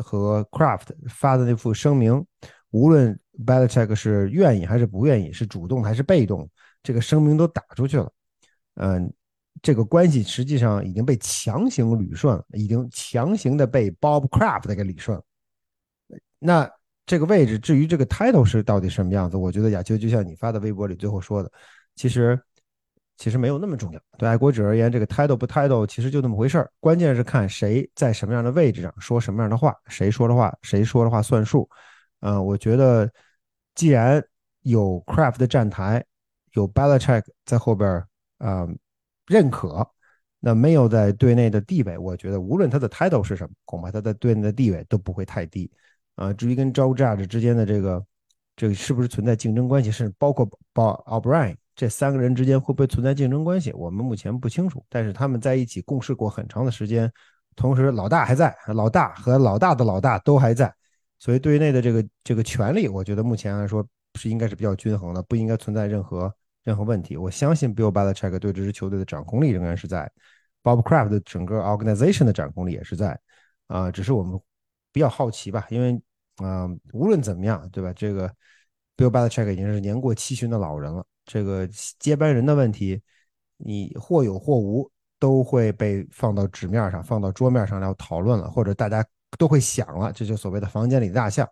[0.02, 2.26] 和 Craft 发的那副声明，
[2.72, 6.50] 无论 Belichick 是愿意还是不愿意，是主动还是被动，
[6.84, 8.12] 这个声明都打出去了。
[8.76, 9.14] 嗯，
[9.62, 15.24] 这个关系实际上已经被强行捋顺了，已经强行的被 Bob Craft 给捋顺了。
[16.40, 16.70] 那
[17.06, 21.52] 这个位置，至于这个 title 是到底什么样子，我觉得亚秋就像你发的微博里最后说的，
[21.96, 22.40] 其实。
[23.18, 24.00] 其实没有那么重要。
[24.18, 26.72] 对爱国者而言，这个 title 不 title 其实就那么回事儿。
[26.80, 31.70] 关键是看谁在什么样的位置上说什么样的话，谁说的话，谁说的话算数。
[32.20, 33.10] 嗯，我觉得
[33.74, 34.24] 既然
[34.62, 36.04] 有 Craft 的站台，
[36.54, 38.04] 有 Belichick 在后边
[38.40, 38.68] 啊
[39.28, 39.88] 认可，
[40.40, 45.72] 那没有在队内的地位，我觉得无论他的 title 是什么，恐怕他在队内的地位都不会太低。
[46.16, 48.06] 啊，至于跟 Joe Judge 之间的这个
[48.56, 51.56] 这个是不是存在竞争关系，甚至包括 Bob O'Brien。
[51.76, 53.74] 这三个人之间会不会存在竞争关系？
[53.74, 54.84] 我们目前不清楚。
[54.90, 57.12] 但是他们在一起共事过很长的时间，
[57.56, 60.74] 同时老大还在，老大和老大的老大都还在，
[61.20, 63.86] 所以队内的这个这个权力，我觉得目前来说
[64.16, 66.34] 是应该是比较均衡的，不应该存在任何
[66.64, 67.18] 任何问题。
[67.18, 70.10] 我相信 Bill Belichick 对这支球队的掌控力仍然是在
[70.64, 73.20] ，Bob Kraft 的整个 organization 的掌控力也是在，
[73.68, 74.40] 啊，只是我们
[74.94, 76.02] 比较好奇吧，因为
[76.38, 77.92] 啊，无论怎么样，对吧？
[77.94, 78.28] 这个
[78.96, 81.06] Bill Belichick 已经是年过七旬的老人了。
[81.26, 81.68] 这个
[82.00, 83.02] 接班人的问题，
[83.58, 89.04] 你或有或无都会被放到纸面上，放到桌面上来讨论了，或者大家
[89.38, 91.50] 都会想了，这就所谓的房间里的大象。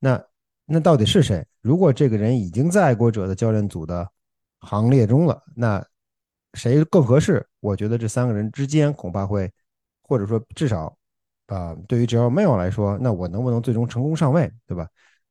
[0.00, 0.20] 那
[0.66, 1.46] 那到底是谁？
[1.60, 4.08] 如果这个人已经在爱国者的教练组的
[4.60, 5.84] 行列中了，那
[6.54, 7.46] 谁更合适？
[7.60, 9.52] 我觉得这三个人之间恐怕会，
[10.02, 10.96] 或者说至少
[11.46, 14.88] 啊，对于只要没有来说，那我能不能最终成功上位，对吧？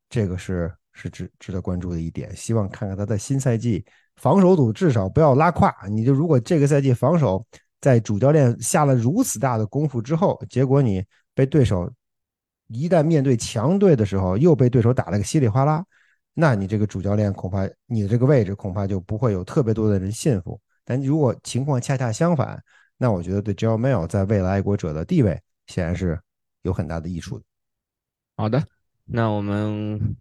[0.08, 0.74] 这个是。
[0.94, 3.84] 是值值得关注的一点，希望看看他在新赛季
[4.16, 5.74] 防守组至少不要拉胯。
[5.90, 7.44] 你就如果这个赛季防守
[7.80, 11.92] 在主教练下了如此大的功夫之后，结果你被对手
[12.68, 15.84] 一旦面对强队的时候又被对手打了个稀里哗啦，
[16.32, 20.58] 那你这个主教练恐怕你的这个位置恐怕就不会有特别多的人信服。
[20.84, 22.62] 但如果情况恰恰相反，
[22.96, 26.18] 那我觉得对 Joe Mail 在未来爱国者的地位显然是
[26.62, 27.44] 有很大的益处的。
[28.36, 28.62] 好的，
[29.04, 30.16] 那我们。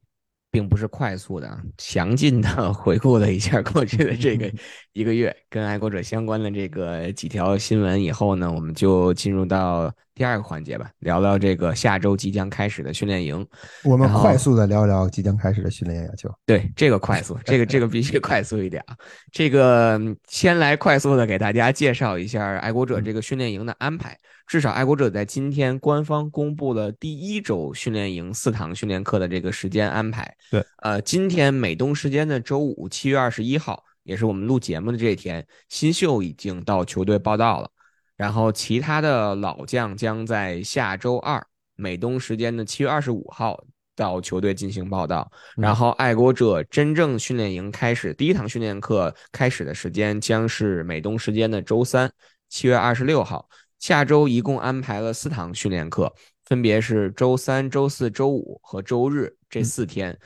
[0.54, 4.54] 并不是快速的、详尽的 回顾了一下过去的这个
[4.94, 13.46] 一个月跟爱国者相关的这个几条新闻以后呢，我们就进入到第二个环节吧，聊聊这个下周即将开始的训练营。
[13.84, 16.32] 我们快速的聊聊即将开始的训练营，就。
[16.46, 18.96] 对，这个快速，这个这个必须快速一点啊。
[19.32, 24.16] 这个先来快速的给大家介绍一下爱国者这个训练营的安排。
[24.46, 30.32] 至少爱国者在今天官方公布了第一周训练营四堂训练课的这个时间安排。
[30.52, 37.70] 对，呃，今天美东时间的周五，七月二十一号，也是我们录节目的这一天，新秀已经到球队报道了。
[38.16, 41.46] 然后，其他的老将将在下周二
[41.76, 43.60] 美东时间的七月二十五号
[43.96, 45.32] 到球队进行报道。
[45.56, 52.12] 然后，爱国者真正训练营开始第一堂训练课开始的时间将是美东时间的周三，
[52.50, 53.50] 七月二十六号。
[53.80, 56.14] 下周一共安排了四堂训练课，
[56.46, 60.18] 分别是周三、周四周五和周日这四天。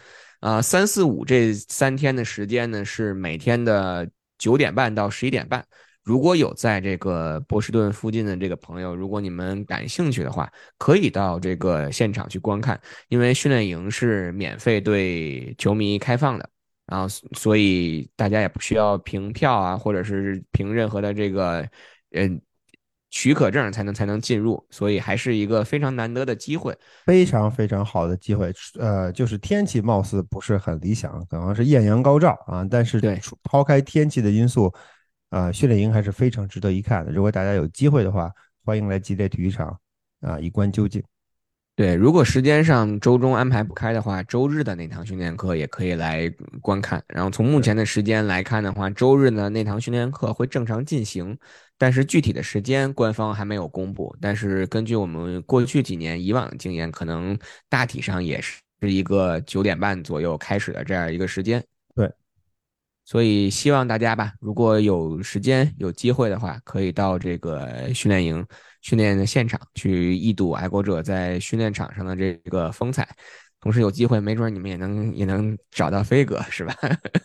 [0.41, 4.07] 啊，三四五这三天的时间呢是每天的
[4.37, 5.65] 九点半到十一点半。
[6.07, 12.79] 如果有在这个波士顿附近的这个朋友，如果你们感兴趣的话，可以到这个现场去观看，
[13.09, 16.49] 因为训练营是免费对球迷开放的，
[16.85, 21.67] 然后所以大家也不需要凭票啊，或者是凭任何的这个
[22.11, 22.39] 嗯
[23.09, 26.73] 许可证才能才能进入，所以还是一个非常难得的机会，
[27.05, 28.53] 非常非常好的机会。
[28.79, 34.73] 呃，就是天气貌似不是很理想，可能是艳阳高照啊，但是对抛开天气的因素。
[35.29, 37.11] 啊，训练营还是非常值得一看的。
[37.11, 38.31] 如果大家有机会的话，
[38.63, 39.77] 欢迎来吉列体育场
[40.21, 41.03] 啊，一观究竟。
[41.75, 46.27] 对，如果时间上周中安排不开的话，周日的那堂训练课也可以来
[46.59, 47.03] 观看。
[47.07, 51.37] 然后从目前的时间来看的话，周日呢那堂训练课会正常进行，
[51.77, 54.15] 但是具体的时间官方还没有公布。
[54.19, 57.37] 但是根据我们过去几年以往的经验，可能
[57.69, 61.63] 大体上也是一个九点半左右开始的这样一个时间。
[63.07, 68.45] 所以希望大家吧，如果有时间有机会的话，可以到这个训练营
[68.81, 73.07] 训练的现场去一睹爱国者在训练场上的这个风采。
[73.61, 76.75] 同时有机会，没准你们也能也能找到飞哥，是吧？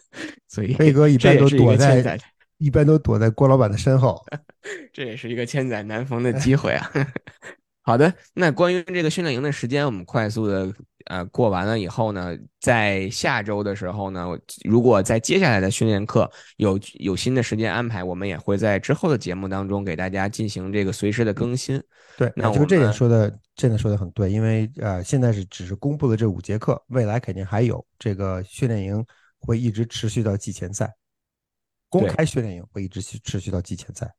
[0.46, 2.16] 所以飞哥一般都躲在
[2.58, 4.24] 一般都躲在郭老板的身后，
[4.94, 6.90] 这也是一个千载难逢的机会啊。
[7.82, 10.72] 好的，那关于这个训练营的时间，我们快速的
[11.06, 14.26] 呃过完了以后呢，在下周的时候呢，
[14.64, 21.82] 如果在接下来的训练课有有新的时间安排，我们也会在之后的节目当中给大家进行这个随时的更新。
[22.16, 29.04] 对，那就这点说的真的说的很对，因为呃现在是只是公布了这五节课，未来肯定还有这个训练营
[29.38, 30.94] 会一直持续到季前赛，
[31.88, 34.12] 公开训练营会一直持续到季前赛。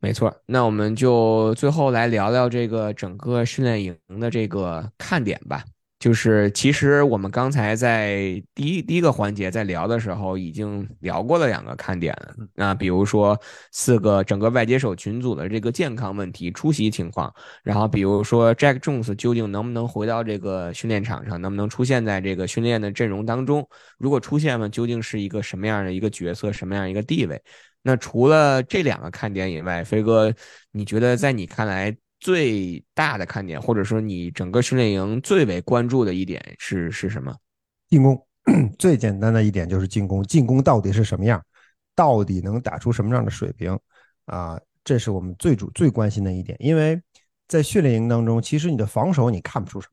[0.00, 5.64] 没错，那我们就最后来聊聊这个整个训练营的这个看点吧。
[5.98, 12.16] 就是其实我们刚才在第一第一个环节在聊的时候，已经聊过了两个看点。
[12.54, 13.36] 那比如说
[13.72, 17.34] 四个整个外接手群组的这个健康问题、出席情况，
[17.64, 23.68] 然后比如说 Jack Jones 究竟能不能回到这个训练场上，能不能出现在这个训练的阵容当中？
[23.98, 27.42] 如果出现了，究竟是一个什么样的一个角色，什么样一个地位？
[27.82, 30.32] 那除了这两个看点以外，飞哥，
[30.70, 37.34] 你觉得在你看来最大的看点，或者说你整个训练营最为关注的一点是是什么？
[37.88, 38.20] 进攻，
[38.78, 40.22] 最简单的一点就是进攻。
[40.24, 41.42] 进攻到底是什么样？
[41.94, 43.78] 到底能打出什么样的水平？
[44.26, 46.56] 啊，这是我们最主最关心的一点。
[46.60, 47.00] 因为
[47.46, 49.92] 在训练营当中，其实你的防守你看不出什么，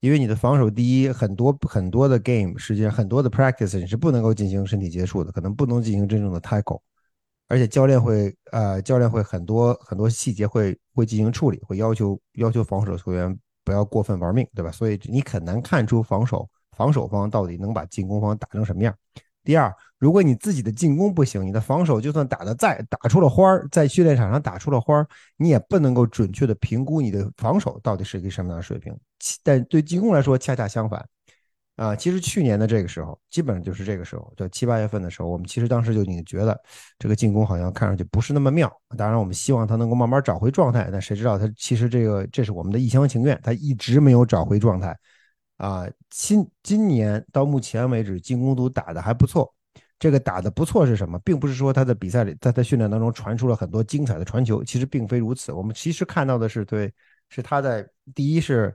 [0.00, 6.80] 因为你的防守第一，很多很多的 game，实际上很多的 practice 你是不能够进行身体接触的，可能不能进行真正的 tackle。
[7.48, 14.70] 而且教练会，呃，教练会很多很多细节会会进行处理，会要求要求防守球员不要过分玩命，对吧？
[14.70, 18.94] 所以你很难看出防守防守方到底能把进攻方打成什么样。
[19.44, 25.06] 第二，如果你自己的进攻不行，你的防守就算打的再打出了花儿，在训练场上打出了花儿，
[25.38, 28.94] 你也不能够准确的评估你的防守到底是一个什么样的水平。
[29.42, 31.02] 但对进攻来说，恰恰相反。
[31.78, 36.60] 啊，其实去年的这个时候，基本上就是这个时候，就七八月份的时候，我们其实当时就已经觉得
[36.98, 38.68] 这个进攻好像看上去不是那么妙。
[38.96, 44.92] 当然，我们希望他能够慢慢找回状态，但谁知道他其实这个这是我们的一厢情愿，他一直没有找回状态。
[45.58, 49.54] 啊，今今年到目前为止，进攻都打得还不错。
[50.00, 51.16] 这个打得不错是什么？
[51.20, 55.52] 并不是说他在比赛里，在他训练当中传出了很多精彩的传球，其实并非如此。
[55.52, 56.92] 我们其实看到的是，对，
[57.28, 58.74] 是他在第一是。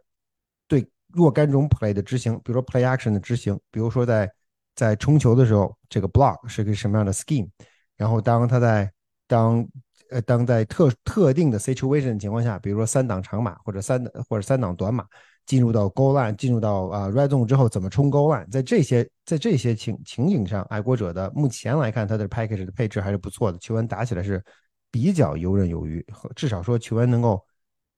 [1.14, 4.30] 若干种 play 的执行，比如说 play action 的执行，比如说在
[4.76, 7.47] 在冲球的时候，这个 block 是个什么样的 scheme，
[7.95, 8.91] 然后当他在
[9.28, 9.66] 当
[10.09, 15.05] 呃当在特特定的 situation 情况下，比如说三档长马或者三或者三档短马
[15.45, 24.43] 进入到 goal line，进入到啊 red zone 之后怎么冲 goal line，在这些在这些情情景上，爱国者的目前来看，他的 package 的配置还是不错的，球员打起来是
[24.89, 26.05] 比较游刃有余，
[26.36, 27.39] 至少说球员能够。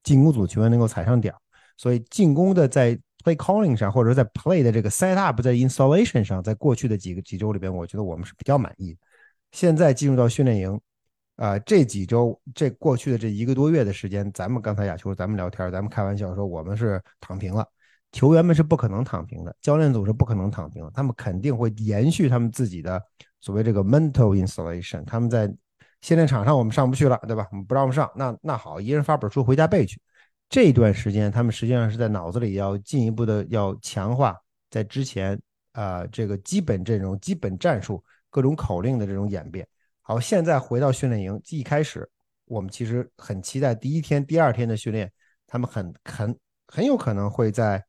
[0.04, 1.38] 进攻组球员能够踩上点儿。
[1.78, 9.00] 所以进攻的在 play calling 上，或者说在 play 的这个 set up，在 installation 上，在过去的几个几周里边，我觉得我们是比较满意的。
[9.52, 10.80] 现在进入到训练营，
[11.38, 17.68] 啊，这几周这过去的这一个多月的时间，咱们刚才亚秋咱们聊天，咱们开玩笑说我们是躺平了，
[18.12, 23.02] 球员们是不可能躺平的，教练组是不可能躺平的，他们肯定会延续他们自己的
[23.42, 25.04] 所谓这个 mental installation。
[25.06, 25.52] 他们在
[26.02, 27.48] 训练场上我们上不去了，对吧？
[27.52, 30.00] 我们不让我们上，那那好，一人发本书回家背去。
[30.56, 34.40] 这段时间，他们实际上是在脑子里要进一步的要强化
[34.70, 35.38] 在之前
[35.74, 39.68] 啊这个基本阵容、基本战术、各种口令的这种演变。
[40.02, 42.10] 好，现在回到训练营，一开始
[42.46, 45.12] 我们其实很期待第一天、第二天的训练，
[45.46, 46.34] 他们很很
[46.68, 47.84] 很有可能会在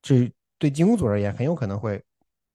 [0.00, 2.02] 这对进攻组而言，很有可能会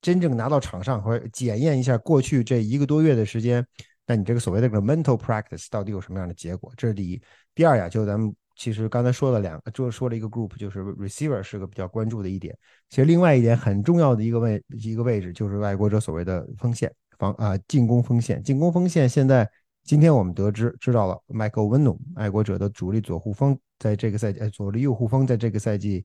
[0.01, 3.63] 真正拿到场上或者检验一下过去这一个多月的时间，
[4.07, 6.73] 那你这个所谓的个 mental practice 到底有什么样的结果？
[6.75, 7.21] 这是第一。
[7.53, 8.35] 第二呀，就咱们。
[8.57, 12.57] 其实刚才说了两个，就说了一个 group，就是 receiver 是个比较关注的一点。
[12.89, 18.41] 其实另外一点很重要的一个位一个位置，就是爱国者所谓的锋线防啊进攻锋线。
[18.41, 19.47] 进攻锋线现在
[19.83, 26.03] 今天我们得知知道了，Michael w i n o 爱国者的主力左护锋，在这个赛季，哎，左力右护锋，在这个赛季，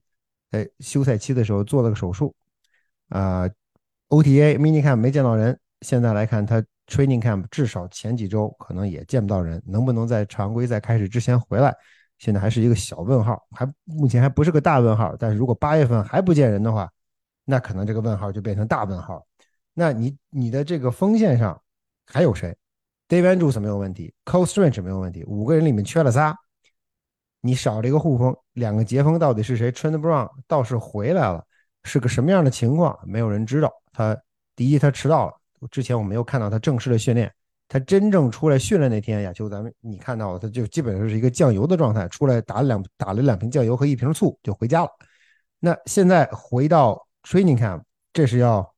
[0.51, 2.33] 在休赛期的时候做了个手术
[3.09, 3.49] 啊
[4.09, 11.75] ，OTA mini camp 没见到人，现在来看他 training camp 至少前几周可能也见不到人，能不能在常规赛开始之前回来？
[12.23, 15.13] 现在还是一个小问号，还目前还不是个大问号。
[15.19, 16.89] 但是如果八月份还不见人的话，
[17.43, 19.21] 那可能这个问号就变成大问号。
[19.73, 21.61] 那你你的这个锋线上
[22.05, 22.55] 还有谁
[23.09, 26.33] ？David Andrews 没有问题，Cole Strange 没有问题，五个人里面缺了仨，
[27.41, 31.45] 你少了一个护锋，两个截锋到底是谁？Trent Brown 倒是回来了，
[31.83, 32.97] 是个什么样的情况？
[33.05, 33.69] 没有人知道。
[33.91, 34.17] 他
[34.55, 35.33] 第一他迟到了，
[35.69, 37.29] 之前我没有看到他正式的训练。
[37.73, 44.89] 他真正出来训练那天，亚秋，咱们你看到了，他就基本上是一个酱油的状态，出来打了两打了两瓶酱油和一瓶醋就回家了。
[45.59, 47.81] 那现在回到 training camp，
[48.13, 48.75] 这是要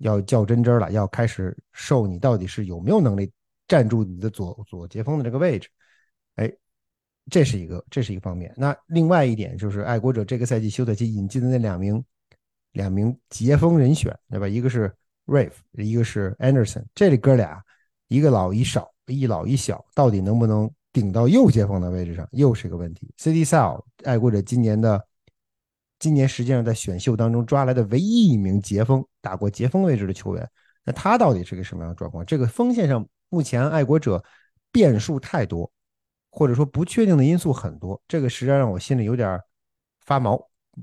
[0.00, 3.32] 要较真真了，要开始受你到底是有没有能力
[3.66, 5.70] 站住你的左左截锋的这个位置。
[6.34, 6.52] 哎，
[7.30, 8.52] 这是一个这是一个方面。
[8.54, 12.04] 那另外一点就是爱国者这个赛季休赛期引进的那两名
[12.72, 14.46] 两名截锋人选，对吧？
[14.46, 17.64] 一个是 Rave，一个是 Anderson，这里哥俩。
[18.08, 23.12] 一个老一少，一老一小，到底能不能顶到右接锋的位置上，又是个问题。
[23.16, 25.04] CD s l 爱国者今年的
[25.98, 30.48] 今年实际上在选秀当中抓来的唯一一名截锋，打过截锋位置的球员，
[30.84, 32.24] 那他到底是个什么样的状况？
[32.24, 34.22] 这个锋线上目前爱国者
[34.70, 35.70] 变数太多，
[36.30, 39.40] 或者说不确定的因素很多，这个实际上让我心里有点
[40.04, 40.40] 发毛，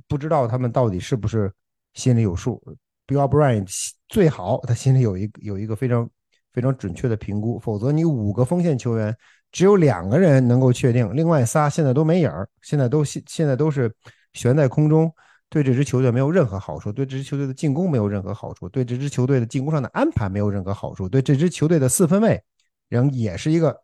[0.07, 1.53] 不知道他们到底是不是
[1.93, 2.61] 心里有数。
[3.07, 3.65] Bill O'Brien
[4.09, 6.09] 最好他心里有一有一个非常。
[6.53, 9.15] 非常准确的评估，否则你五个锋线球员
[9.51, 13.91] 只有两个人能够确定，另外仨现在都没影儿，现在都现现在都是
[14.33, 15.11] 悬在空中，
[15.49, 22.41] 对这支球队没有任何好处，对这支球队的进攻没有任何好处，对这支球队的进攻上的安排没有任何好处，对这支球队的四分卫
[22.89, 23.75] 仍也是一个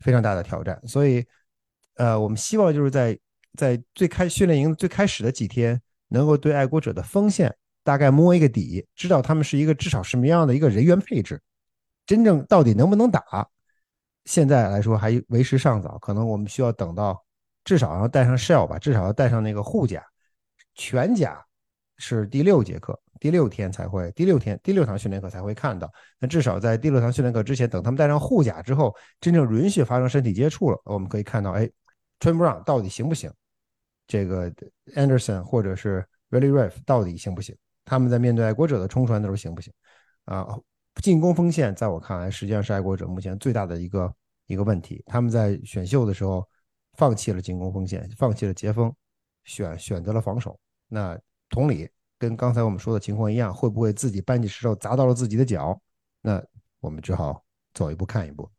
[0.00, 0.80] 非常大的挑战。
[0.86, 1.24] 所以，
[1.94, 3.18] 呃，我们希望就是在
[3.56, 11.40] 在最开训练营最开始的几天，能够对爱国者的锋线大概摸一个底，知道他们是一个至少什么样的一个人员配置。
[12.06, 13.48] 真正到底能不能打？
[14.24, 17.24] 现在来说还为时尚早，可能我们需要等到
[17.64, 20.04] 至少要带上 shell 吧，至少要带上那个护甲，
[20.74, 21.44] 全甲
[21.96, 25.88] 是第六节课，第六天才会，第六天第六堂训练课才会看到。
[26.18, 31.64] 那至少在第六堂训练课之前，等他们带上护甲之后，真正允许发生身体接触了，我们可以看到，哎
[32.18, 33.30] t r e n Brown 到底行不行？
[34.08, 34.52] 这个
[34.94, 37.56] Anderson 或者是 Willie Riff 到底行不行？
[37.84, 39.72] 他们在面对爱国者的冲传的时候行不行？
[40.24, 40.58] 啊？
[41.02, 44.14] 进攻锋线，在我看来，实际上是爱国者目前最大的一个
[44.46, 45.02] 一个问题。
[45.06, 46.44] 他们在选秀的时候
[46.94, 48.92] 放弃了进攻锋线，放弃了截锋，
[49.44, 50.58] 选选择了防守。
[50.88, 51.18] 那
[51.50, 51.88] 同理，
[52.18, 55.78] 跟刚才我们说的情况一样，会不会自己搬起石头砸到了自己的脚？
[56.22, 56.42] 那
[56.80, 57.44] 我们只好
[57.74, 58.50] 走一步看一步。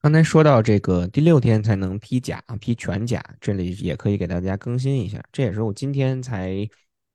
[0.00, 5.22] 刚才说到这个第六天才能披甲，披全甲，这里也可以给大家更新一下。
[5.32, 6.68] 这也是我今天才。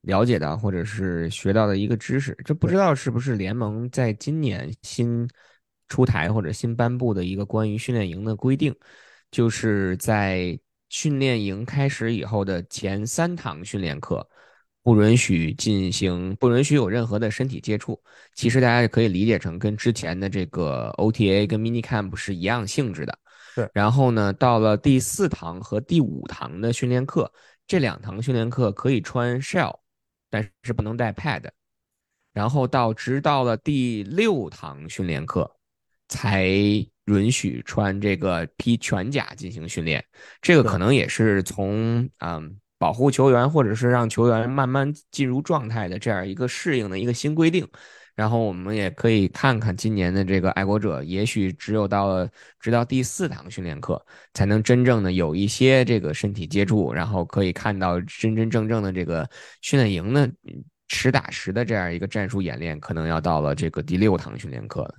[0.05, 5.27] 了解到或者是学到的一个知识，这不知道是不是联盟在今年新
[5.87, 8.73] 出台或者新颁布的一个关于训练营的规定，
[9.31, 10.57] 就是在
[10.89, 14.27] 训练营开始以后的前三堂训练课
[14.83, 17.99] 不允许进行，不允许有任何的身体接触。
[18.35, 23.17] 其实大家可以理解成跟之前的这个 OTA 跟 Mini Camp 是一样性质的。
[23.55, 23.67] 对。
[23.73, 27.31] 然后呢，到了第四堂和第五堂的训练课，
[27.65, 29.75] 这两堂训练课可以穿 Shell。
[30.29, 31.43] 但是不能带 pad，
[32.33, 35.49] 然后到直到了第六堂训练课，
[36.07, 36.47] 才
[37.05, 40.03] 允许穿这个披全甲进行训练。
[40.41, 47.67] 这个可能也是从嗯保护球员或者是让球员慢慢进入状态的这样一个适应的一个新规定。
[48.15, 54.03] 然后我们也可以看看今年的这个爱国者，也许只有到了直到第四堂训练课，
[54.33, 59.29] 才能真正的有一些这个身体接触，然后可以看到真真正正的这个
[59.61, 60.27] 训练营呢
[60.87, 64.95] 实打实的这样一个战术演练，可能要到了这个第六堂训练课了。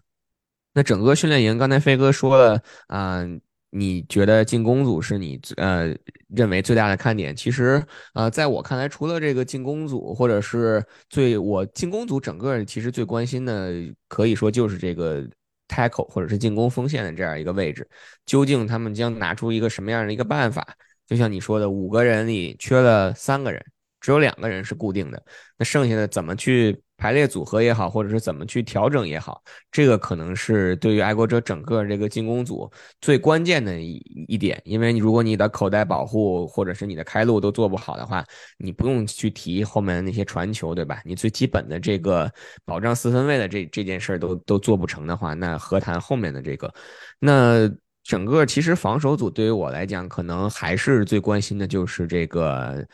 [0.75, 3.25] 那整个训练营，刚才飞哥说了啊。
[3.71, 5.95] 你觉得进攻组是你呃
[6.29, 7.35] 认为最大的看点？
[7.35, 7.83] 其实
[8.15, 13.73] 呃，在我看来，除了这个进攻组，或者是最我进攻组整个其实最关心的，
[14.09, 15.29] 可以说就是这个
[15.69, 17.87] tackle 或者是进攻锋线的这样一个位置，
[18.25, 20.67] 究竟他们将拿出一个什么样的一个办法？
[21.07, 23.65] 就像你说的，五个人里缺了三个人。
[24.07, 25.21] 只有两个人是固定的，
[25.59, 33.97] 那剩下的怎么去排列组合也好，或者是怎么去调整也好，这个可能是对于爱国者整个这个进攻组最关键的一
[34.29, 34.63] 一点。
[34.65, 38.25] 因为如果你的口袋保护或者是你的开路都做不好的话，
[38.59, 41.03] 你不用去提后面那些传球，对吧？
[41.05, 42.33] 你最基本的这个
[42.65, 46.73] 保障四分位的这这件事儿都都做不成的话，那何谈后面的这个？
[47.19, 47.69] 那
[48.05, 52.87] 整个其实防守组对于我来讲，可能还是最关心的就是这个。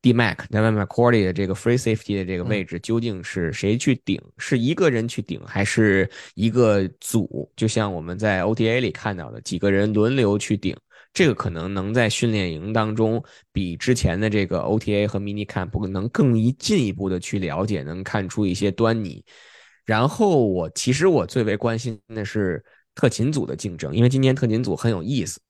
[0.00, 4.20] D Mac 在外面 Cordy 的这个 Free Safety 的这个位置究竟是谁去顶？
[4.38, 7.50] 是一个人去顶，还是一个组？
[7.56, 10.76] 就像我们在 OTA 里看到的，几个人轮流去顶，
[11.12, 13.22] 这个可能能在训练营当中
[13.52, 19.24] 比之前的这个 OTA 和 Mini Camp 能更一进一步的去了解，能看出一些端倪。
[19.84, 25.40] 然后我其实我最为关心的是特勤组的竞争，因为今年特勤组很有意思，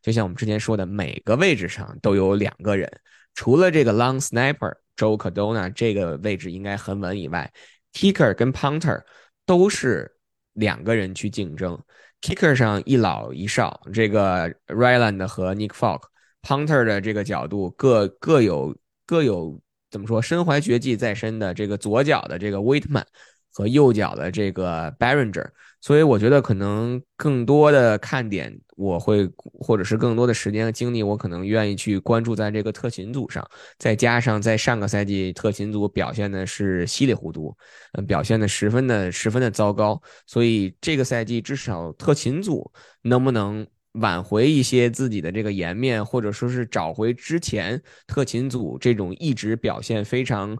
[0.00, 2.90] 就像我们之前说的，每个位置上都有两个人。
[3.34, 7.50] 除了这个 long snapper Joe cadona 这个位置应该很稳以外
[7.94, 9.02] ，kicker 跟 punter
[9.46, 10.10] 都是
[10.52, 11.78] 两个人去竞争。
[12.20, 18.76] kicker 上一老一少，这个 Ryland 和 Nick Falk；punter 的这个角度各各有
[19.06, 19.60] 各有
[19.90, 23.04] 怎么说身怀绝技在身的这个左脚的这个 Waitman
[23.52, 25.48] 和右脚的这个 Barringer。
[25.80, 33.48] 所以我觉得可能更多的看点，我会或者是更多的时间和精力，我可能愿意去关注在这个特勤组上。
[33.78, 37.56] 再加上在上个赛季特勤组表现的是稀里糊涂，
[37.92, 40.00] 嗯，表现的十分的十分的糟糕。
[40.26, 42.70] 所以这个赛季至少特勤组
[43.02, 50.58] 能不能挽回一些自己的这个颜面，或者说是找回之前特勤组这种一直表现非常。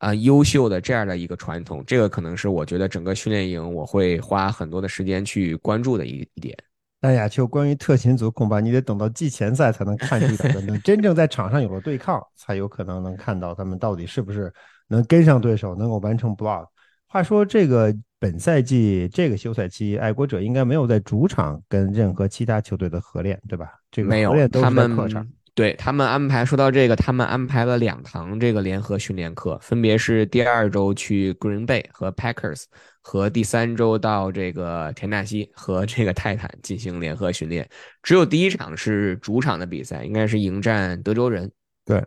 [0.00, 6.56] 啊，优秀的这样的一个传统，这个可能是我觉得整个训练营我会花很多的时间去关注的一一点。
[7.00, 14.52] 那亚秋，关于特勤组，恐怕你得等到季前赛才能看出来，等 真正在场上有了对抗，才有可能能看到他们到底是不是
[14.88, 16.66] 能跟上对手，能够完成 block。
[17.06, 23.72] 话说，这个本赛季这个休赛期，爱国者应该没有在主场跟任何其他球队的合练，对吧？
[23.90, 25.26] 这个没有，他们客场。
[25.52, 32.64] 对他们安排，说到这个，他们安排了两堂这个联合训练课，分别是第二周去 Green Bay 和 Packers，
[33.00, 37.68] 和第三周到这个田纳西和这个泰坦进行联合训练。
[38.02, 41.50] 只有第一场是主场的比赛，应该是迎战德州人。
[41.84, 42.04] 对。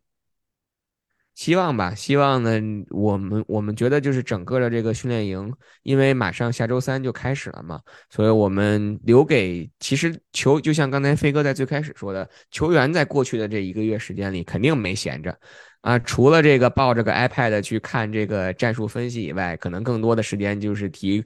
[1.36, 2.52] 希望吧，希望呢。
[2.92, 7.82] 我们我们觉得就是整个的这个训练营，因为马上下周三就开始了嘛，
[8.12, 15.36] 所以我们留给其实球，就像刚才飞哥在最开始说的，球员在过去的这一个月时间里肯定没闲着
[15.84, 21.24] 啊，除了这个抱着个 iPad 去看这个战术分析以外，可能更多的时间就是提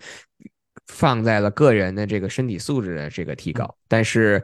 [0.88, 4.44] 放在了个人的这个身体素质的这个提高，但是。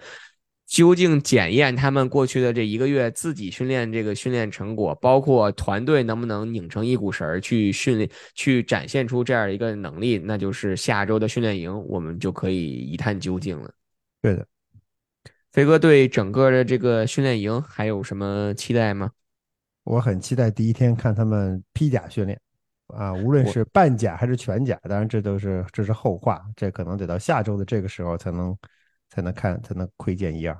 [0.65, 13.71] 究竟检验他们过去的这一个月自己训练这个训练成果，包括团队能不能拧成一股绳儿去训练，去展现出这样一个能力，那就是下周的训练营，我们就可以一探究竟了。
[14.19, 14.47] 对的，
[15.51, 19.11] 飞哥对整个的这个训练营还有什么期待吗？
[19.83, 22.39] 我很期待第一天看他们披甲训练
[22.87, 28.57] 啊，无论是半甲还是全甲，当然这都是这是后话，这可能得到下周的这个时候才能。
[29.09, 30.59] 才能看，才能窥见一二。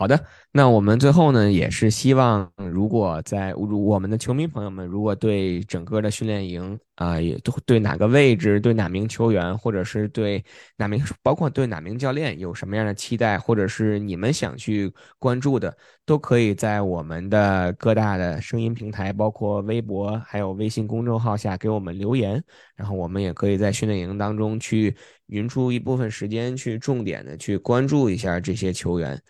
[0.00, 10.44] 好的，那我们最后呢，也是希望，如果在如我们的球迷朋友们，如果对整个的训练营啊，也都对哪个位置、对哪名球员，或者是对
[10.76, 15.76] 哪名，包括对哪名教练有什么样的期待，或者是你们想去关注的，
[16.06, 22.40] 都可以在我们的各大的声音平台，包括微博还有微信公众号下给我们留言，
[22.76, 24.96] 然后我们也可以在训练营当中去
[25.26, 29.20] 匀出一部分时间，去重点的去关注一下这些球员。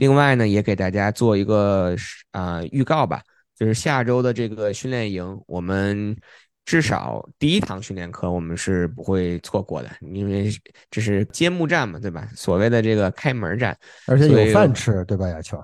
[0.00, 1.94] 另外呢，也给大家做一个
[2.30, 3.20] 啊预告吧，
[3.54, 6.16] 就是下周的这个训练营，我们
[6.64, 10.50] 至少第一堂训练课我们是不会错过的，因为
[10.90, 12.26] 这是揭幕战嘛，对吧？
[12.34, 13.76] 所谓的这个开门战，
[14.06, 15.28] 而且有饭吃，对吧？
[15.28, 15.62] 亚秋，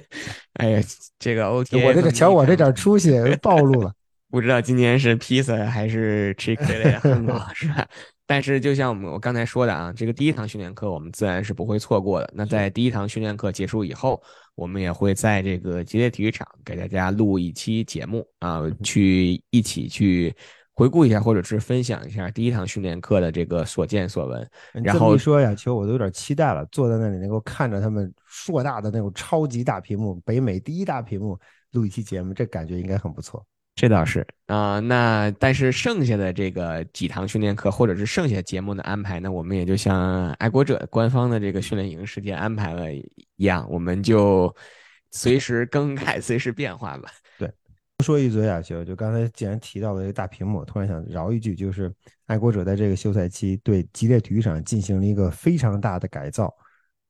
[0.60, 0.82] 哎呀，
[1.18, 3.90] 这个 OT，我这个瞧我这点出息暴露了，
[4.30, 7.88] 不知道今年是披萨还是 Chick-fil-A 汉堡是吧？
[8.28, 12.30] 但是就像我们我刚才说的啊，这个第一堂训练课我们自然是不会错过的。
[12.34, 14.22] 那在第一堂训练课结束以后，
[14.54, 20.36] 我们也会在这个吉列体育场给大家录一期节目啊，去一起去
[20.74, 24.46] 回顾一下，或者是分享一下第一堂训练课的这个所见所闻。
[24.84, 31.40] 然后一说呀，其实我都有点期待了，坐在那里能够看着他们硕大的那种超级大屏幕，北美第一大屏幕
[31.72, 33.42] 录一期节目，这感觉应该很不错。
[33.78, 43.06] 这倒是啊，那但是剩下的这个几堂训练课，或者是剩下节目的安排呢，我们也就像爱国者官方的这个训练营时间安排了一
[43.36, 44.52] 样，我们就
[45.12, 47.08] 随时更改，随时变化吧。
[47.38, 47.48] 对，
[48.04, 51.88] 说一嘴啊，就就刚才既然提到了这个大屏幕，突然想饶一句，就是
[52.26, 56.52] 爱国者在这个休赛期对吉列体育场进行了一个非常大的改造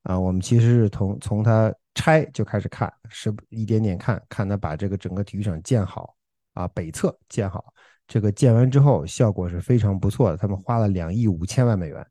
[0.03, 6.15] 啊，我们其实是从从它拆就开始看，是一点点看，看它把这个整个体育场建好。
[6.59, 7.73] 啊，北侧建好，
[8.09, 10.37] 这个建完之后效果是非常不错的。
[10.37, 12.05] 他们花了两亿五千万美元，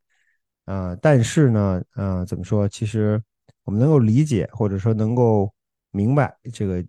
[0.64, 2.66] 啊，但是呢，呃，怎么说？
[2.66, 3.22] 其实
[3.66, 5.54] 我们能够理解，或者说能够
[5.92, 6.82] 明白这个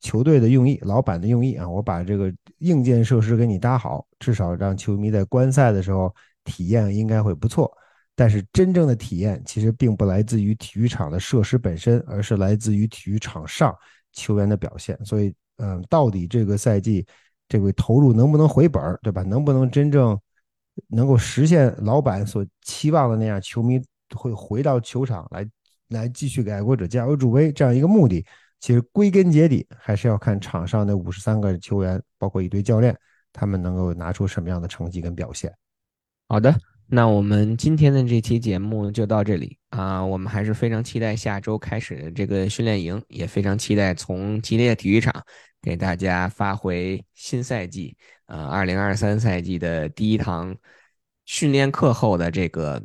[0.00, 1.66] 球队的用意，老板的用意啊。
[1.66, 6.14] 我把这个硬件设施给你搭好，至少让球迷在观赛的时候
[6.44, 7.74] 体验应该会不错。
[8.14, 13.74] 但是真正的体验其实并不来自于体育场的设施本身，而是来自于体育场上
[14.12, 15.02] 球员的表现。
[15.02, 15.34] 所以。
[15.56, 17.06] 嗯，到底这个赛季
[17.48, 19.22] 这个投入能不能回本儿，对吧？
[19.22, 20.18] 能不能真正
[20.88, 23.80] 能够实现老板所期望的那样，球迷
[24.14, 25.48] 会回到球场来，
[25.88, 28.24] 来继续给爱国者加油助威这样一个目的？
[28.60, 32.96] 其实归根结底还是要看场上那五十三个球员，包括一堆教练，
[33.32, 35.52] 他们能够拿出什么样的成绩跟表现。
[36.28, 36.54] 好的。
[36.88, 40.02] 那我们今天的这期节目就到这里啊！
[40.02, 45.12] 我们还是非常期待下周开始的这个训练营，也非常期待从吉列体育场
[45.60, 47.96] 给大家发回新赛季
[48.26, 50.56] 呃二零二三赛季的第一堂
[51.26, 52.82] 训练课后的这个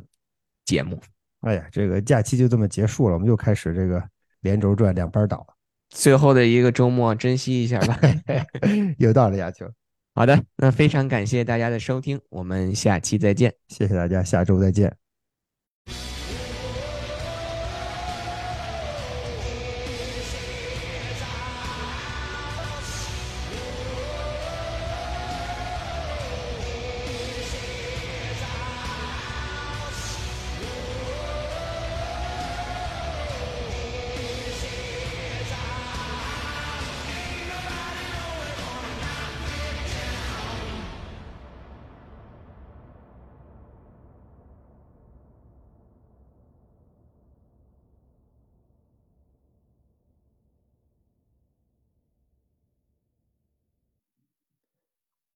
[0.64, 1.00] 节目。
[1.40, 4.02] 哎呀，这个假期就这么结束了，我们又开始这个
[4.42, 5.46] 连轴转、两班倒。
[5.88, 7.98] 最后的一个周末，珍惜一下吧。
[8.98, 9.70] 有道理，亚秋。
[10.14, 13.54] 好的，那非常感谢大家的收听，我们下期再见。
[13.68, 14.94] 谢谢大家，下周再见。